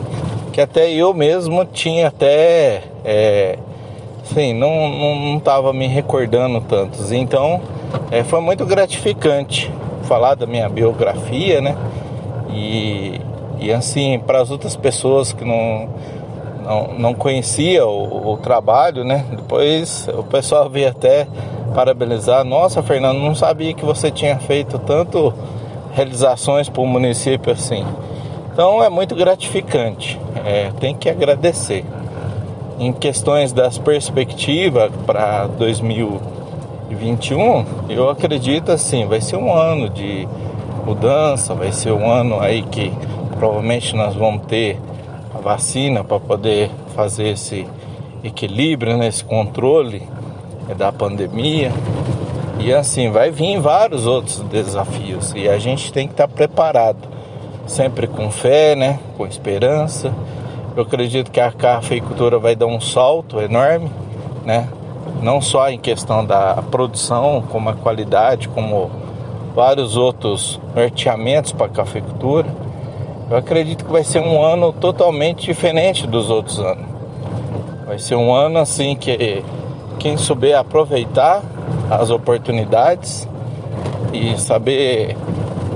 que 0.52 0.60
até 0.60 0.90
eu 0.90 1.14
mesmo 1.14 1.64
tinha 1.64 2.08
até, 2.08 2.82
é, 3.04 3.56
sim, 4.24 4.52
não 4.52 5.36
estava 5.38 5.72
me 5.72 5.86
recordando 5.86 6.60
tantos. 6.62 7.12
Então, 7.12 7.60
é, 8.10 8.24
foi 8.24 8.40
muito 8.40 8.66
gratificante 8.66 9.72
falar 10.02 10.34
da 10.34 10.46
minha 10.46 10.68
biografia, 10.68 11.60
né? 11.60 11.76
E, 12.50 13.20
e 13.60 13.72
assim, 13.72 14.18
para 14.18 14.40
as 14.40 14.50
outras 14.50 14.76
pessoas 14.76 15.32
que 15.32 15.44
não, 15.44 15.88
não, 16.64 16.98
não 16.98 17.14
conhecia 17.14 17.86
o, 17.86 18.32
o, 18.32 18.36
trabalho, 18.36 19.04
né? 19.04 19.24
Depois 19.30 20.08
o 20.16 20.22
pessoal 20.22 20.68
veio 20.68 20.88
até 20.88 21.26
parabenizar. 21.74 22.44
Nossa, 22.44 22.82
Fernando, 22.82 23.18
não 23.18 23.34
sabia 23.34 23.74
que 23.74 23.84
você 23.84 24.10
tinha 24.10 24.38
feito 24.38 24.78
tanto 24.78 25.32
realizações 25.92 26.68
para 26.68 26.82
o 26.82 26.86
município 26.86 27.52
assim. 27.52 27.84
Então 28.52 28.82
é 28.82 28.88
muito 28.88 29.14
gratificante. 29.14 30.18
É, 30.44 30.70
tem 30.78 30.94
que 30.94 31.08
agradecer. 31.08 31.84
Em 32.78 32.92
questões 32.92 33.52
das 33.52 33.76
perspectivas 33.76 34.92
para 35.04 35.48
2021, 35.48 37.64
eu 37.88 38.08
acredito 38.08 38.70
assim, 38.70 39.04
vai 39.06 39.20
ser 39.20 39.36
um 39.36 39.52
ano 39.52 39.88
de 39.88 40.28
mudança, 40.86 41.54
vai 41.54 41.72
ser 41.72 41.92
um 41.92 42.08
ano 42.08 42.40
aí 42.40 42.62
que 42.62 42.92
provavelmente 43.38 43.94
nós 43.94 44.14
vamos 44.14 44.46
ter 44.46 44.78
a 45.34 45.38
vacina 45.38 46.02
para 46.02 46.18
poder 46.18 46.70
fazer 46.94 47.28
esse 47.28 47.66
equilíbrio, 48.24 48.96
né, 48.96 49.06
esse 49.06 49.24
controle 49.24 50.02
da 50.76 50.92
pandemia. 50.92 51.72
E 52.58 52.74
assim, 52.74 53.10
vai 53.10 53.30
vir 53.30 53.60
vários 53.60 54.04
outros 54.04 54.40
desafios 54.40 55.32
e 55.36 55.48
a 55.48 55.58
gente 55.58 55.92
tem 55.92 56.08
que 56.08 56.14
estar 56.14 56.26
preparado, 56.26 56.98
sempre 57.66 58.08
com 58.08 58.30
fé, 58.30 58.74
né, 58.74 58.98
com 59.16 59.24
esperança. 59.24 60.12
Eu 60.76 60.82
acredito 60.82 61.30
que 61.30 61.40
a 61.40 61.52
cafeicultura 61.52 62.38
vai 62.38 62.56
dar 62.56 62.66
um 62.66 62.80
salto 62.80 63.40
enorme, 63.40 63.90
né? 64.44 64.68
Não 65.22 65.40
só 65.40 65.68
em 65.68 65.78
questão 65.78 66.24
da 66.24 66.62
produção, 66.70 67.42
como 67.50 67.68
a 67.68 67.74
qualidade, 67.74 68.48
como 68.48 68.90
vários 69.54 69.96
outros 69.96 70.60
norteamentos 70.74 71.50
para 71.50 71.66
a 71.66 71.68
cafeicultura. 71.68 72.46
Eu 73.30 73.36
acredito 73.36 73.84
que 73.84 73.92
vai 73.92 74.02
ser 74.02 74.20
um 74.20 74.42
ano 74.42 74.72
totalmente 74.72 75.44
diferente 75.44 76.06
dos 76.06 76.30
outros 76.30 76.58
anos. 76.58 76.86
Vai 77.86 77.98
ser 77.98 78.14
um 78.14 78.32
ano 78.32 78.58
assim 78.58 78.96
que 78.96 79.44
quem 79.98 80.16
souber 80.16 80.58
aproveitar 80.58 81.42
as 81.90 82.08
oportunidades 82.08 83.28
e 84.12 84.38
saber 84.40 85.14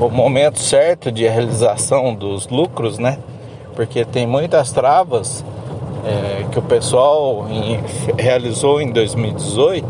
o 0.00 0.08
momento 0.08 0.58
certo 0.58 1.12
de 1.12 1.28
realização 1.28 2.14
dos 2.14 2.48
lucros, 2.48 2.98
né? 2.98 3.18
Porque 3.74 4.04
tem 4.04 4.26
muitas 4.26 4.72
travas 4.72 5.44
é, 6.06 6.44
que 6.50 6.58
o 6.58 6.62
pessoal 6.62 7.46
em, 7.50 7.80
realizou 8.18 8.80
em 8.80 8.90
2018 8.90 9.86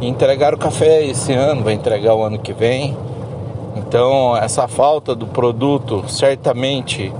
e 0.00 0.06
entregaram 0.06 0.56
café 0.56 1.04
esse 1.04 1.32
ano, 1.32 1.62
vai 1.62 1.74
entregar 1.74 2.14
o 2.14 2.22
ano 2.22 2.38
que 2.38 2.52
vem. 2.52 2.96
Então, 3.86 4.36
essa 4.36 4.66
falta 4.66 5.14
do 5.14 5.26
produto 5.26 6.04
certamente 6.08 7.12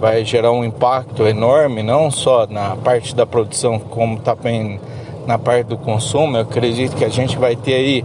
vai 0.00 0.24
gerar 0.24 0.52
um 0.52 0.64
impacto 0.64 1.26
enorme, 1.26 1.82
não 1.82 2.10
só 2.10 2.46
na 2.46 2.76
parte 2.76 3.14
da 3.14 3.26
produção, 3.26 3.78
como 3.78 4.18
também 4.18 4.80
na 5.26 5.38
parte 5.38 5.66
do 5.66 5.76
consumo. 5.76 6.36
Eu 6.36 6.42
acredito 6.42 6.96
que 6.96 7.04
a 7.04 7.08
gente 7.08 7.36
vai 7.36 7.56
ter 7.56 7.74
aí, 7.74 8.04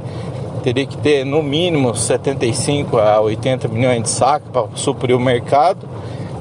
teria 0.64 0.86
que 0.86 0.98
ter 0.98 1.26
no 1.26 1.42
mínimo 1.42 1.96
75 1.96 2.98
a 2.98 3.22
80 3.22 3.68
milhões 3.68 4.04
de 4.04 4.10
sacos 4.10 4.50
para 4.52 4.68
suprir 4.76 5.16
o 5.16 5.20
mercado 5.20 5.88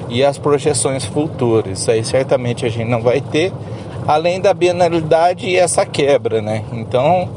e 0.09 0.25
as 0.25 0.39
projeções 0.39 1.05
futuras. 1.05 1.81
Isso 1.81 1.91
aí 1.91 2.05
certamente 2.05 2.67
a 2.67 2.69
gente 2.69 2.89
não 2.89 3.01
vai 3.01 3.21
ter, 3.21 3.53
além 4.07 4.41
da 4.41 4.53
bienalidade 4.53 5.47
e 5.49 5.57
essa 5.57 5.87
quebra, 5.87 6.43
né? 6.43 6.65
Então, 6.73 7.29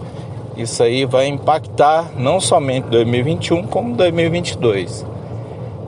isso 0.58 0.82
aí 0.82 1.06
vai 1.06 1.28
impactar 1.28 2.12
não 2.18 2.40
somente 2.40 2.86
2021 2.86 3.64
como 3.64 3.96
2022. 3.96 5.06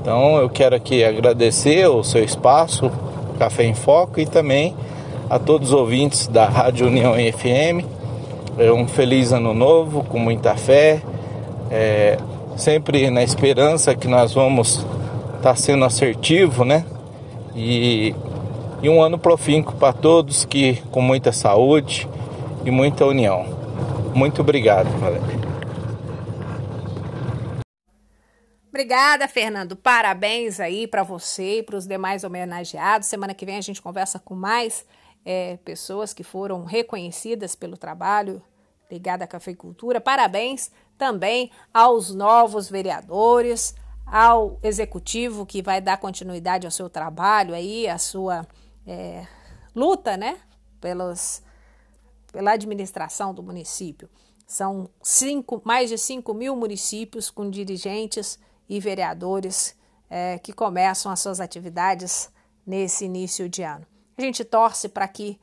Então 0.01 0.37
eu 0.37 0.49
quero 0.49 0.75
aqui 0.75 1.03
agradecer 1.03 1.87
o 1.87 2.03
seu 2.03 2.23
espaço, 2.23 2.91
Café 3.39 3.65
em 3.65 3.73
Foco, 3.73 4.19
e 4.19 4.25
também 4.25 4.75
a 5.29 5.39
todos 5.39 5.69
os 5.69 5.73
ouvintes 5.73 6.27
da 6.27 6.45
Rádio 6.45 6.87
União 6.87 7.13
FM. 7.13 7.85
É 8.57 8.71
um 8.71 8.87
feliz 8.87 9.31
ano 9.31 9.53
novo, 9.53 10.03
com 10.03 10.17
muita 10.17 10.55
fé, 10.55 11.01
é, 11.69 12.17
sempre 12.55 13.09
na 13.09 13.23
esperança 13.23 13.95
que 13.95 14.07
nós 14.07 14.33
vamos 14.33 14.85
estar 15.35 15.41
tá 15.41 15.55
sendo 15.55 15.85
assertivo, 15.85 16.65
né? 16.65 16.83
E, 17.55 18.15
e 18.81 18.89
um 18.89 19.01
ano 19.01 19.17
profícuo 19.17 19.75
para 19.75 19.93
todos 19.93 20.45
que 20.45 20.81
com 20.91 21.01
muita 21.01 21.31
saúde 21.31 22.07
e 22.65 22.71
muita 22.71 23.05
união. 23.05 23.56
Muito 24.17 24.41
obrigado, 24.41 24.87
Valéria. 24.97 25.27
Obrigada, 28.67 29.27
Fernando. 29.27 29.75
Parabéns 29.75 30.59
aí 30.59 30.87
para 30.87 31.03
você 31.03 31.59
e 31.59 31.63
para 31.63 31.75
os 31.75 31.85
demais 31.85 32.23
homenageados. 32.23 33.07
Semana 33.07 33.35
que 33.35 33.45
vem 33.45 33.57
a 33.57 33.61
gente 33.61 33.79
conversa 33.79 34.17
com 34.17 34.33
mais 34.33 34.83
é, 35.23 35.57
pessoas 35.57 36.15
que 36.15 36.23
foram 36.23 36.65
reconhecidas 36.65 37.53
pelo 37.53 37.77
trabalho 37.77 38.41
ligado 38.89 39.21
à 39.21 39.27
cafeicultura. 39.27 40.01
Parabéns 40.01 40.71
também 40.97 41.51
aos 41.71 42.11
novos 42.11 42.71
vereadores, 42.71 43.75
ao 44.03 44.57
executivo 44.63 45.45
que 45.45 45.61
vai 45.61 45.79
dar 45.79 45.97
continuidade 45.97 46.65
ao 46.65 46.71
seu 46.71 46.89
trabalho 46.89 47.53
aí, 47.53 47.87
a 47.87 47.99
sua 47.99 48.47
é, 48.87 49.27
luta, 49.75 50.17
né, 50.17 50.39
pelos 50.81 51.45
pela 52.37 52.51
administração 52.51 53.33
do 53.33 53.41
município. 53.41 54.07
São 54.45 54.91
cinco, 55.01 55.59
mais 55.65 55.89
de 55.89 55.97
5 55.97 56.35
mil 56.35 56.55
municípios 56.55 57.31
com 57.31 57.49
dirigentes 57.49 58.37
e 58.69 58.79
vereadores 58.79 59.75
é, 60.07 60.37
que 60.37 60.53
começam 60.53 61.11
as 61.11 61.19
suas 61.19 61.39
atividades 61.39 62.29
nesse 62.63 63.05
início 63.05 63.49
de 63.49 63.63
ano. 63.63 63.87
A 64.15 64.21
gente 64.21 64.45
torce 64.45 64.87
para 64.87 65.07
que 65.07 65.39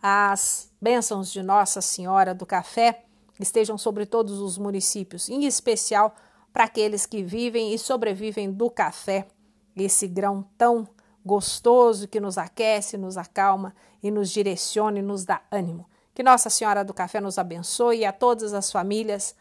as 0.00 0.70
bênçãos 0.80 1.32
de 1.32 1.42
Nossa 1.42 1.80
Senhora 1.80 2.32
do 2.32 2.46
Café 2.46 3.02
estejam 3.40 3.76
sobre 3.76 4.06
todos 4.06 4.38
os 4.38 4.56
municípios, 4.56 5.28
em 5.28 5.44
especial 5.44 6.14
para 6.52 6.62
aqueles 6.64 7.04
que 7.04 7.20
vivem 7.20 7.74
e 7.74 7.78
sobrevivem 7.80 8.52
do 8.52 8.70
café, 8.70 9.26
esse 9.74 10.06
grão 10.06 10.46
tão 10.56 10.86
gostoso 11.26 12.06
que 12.06 12.20
nos 12.20 12.38
aquece, 12.38 12.96
nos 12.96 13.16
acalma 13.16 13.74
e 14.00 14.08
nos 14.08 14.30
direciona 14.30 15.00
e 15.00 15.02
nos 15.02 15.24
dá 15.24 15.42
ânimo. 15.50 15.84
Que 16.18 16.22
Nossa 16.24 16.50
Senhora 16.50 16.84
do 16.84 16.92
Café 16.92 17.20
nos 17.20 17.38
abençoe 17.38 17.98
e 17.98 18.04
a 18.04 18.10
todas 18.10 18.52
as 18.52 18.72
famílias 18.72 19.36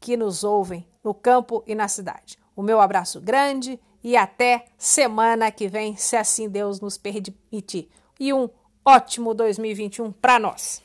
que 0.00 0.16
nos 0.16 0.42
ouvem 0.42 0.88
no 1.04 1.12
campo 1.12 1.62
e 1.66 1.74
na 1.74 1.86
cidade. 1.86 2.38
O 2.56 2.62
meu 2.62 2.80
abraço 2.80 3.20
grande 3.20 3.78
e 4.02 4.16
até 4.16 4.64
semana 4.78 5.50
que 5.50 5.68
vem, 5.68 5.98
se 5.98 6.16
assim 6.16 6.48
Deus 6.48 6.80
nos 6.80 6.96
permitir. 6.96 7.90
E 8.18 8.32
um 8.32 8.48
ótimo 8.82 9.34
2021 9.34 10.12
para 10.12 10.38
nós. 10.38 10.82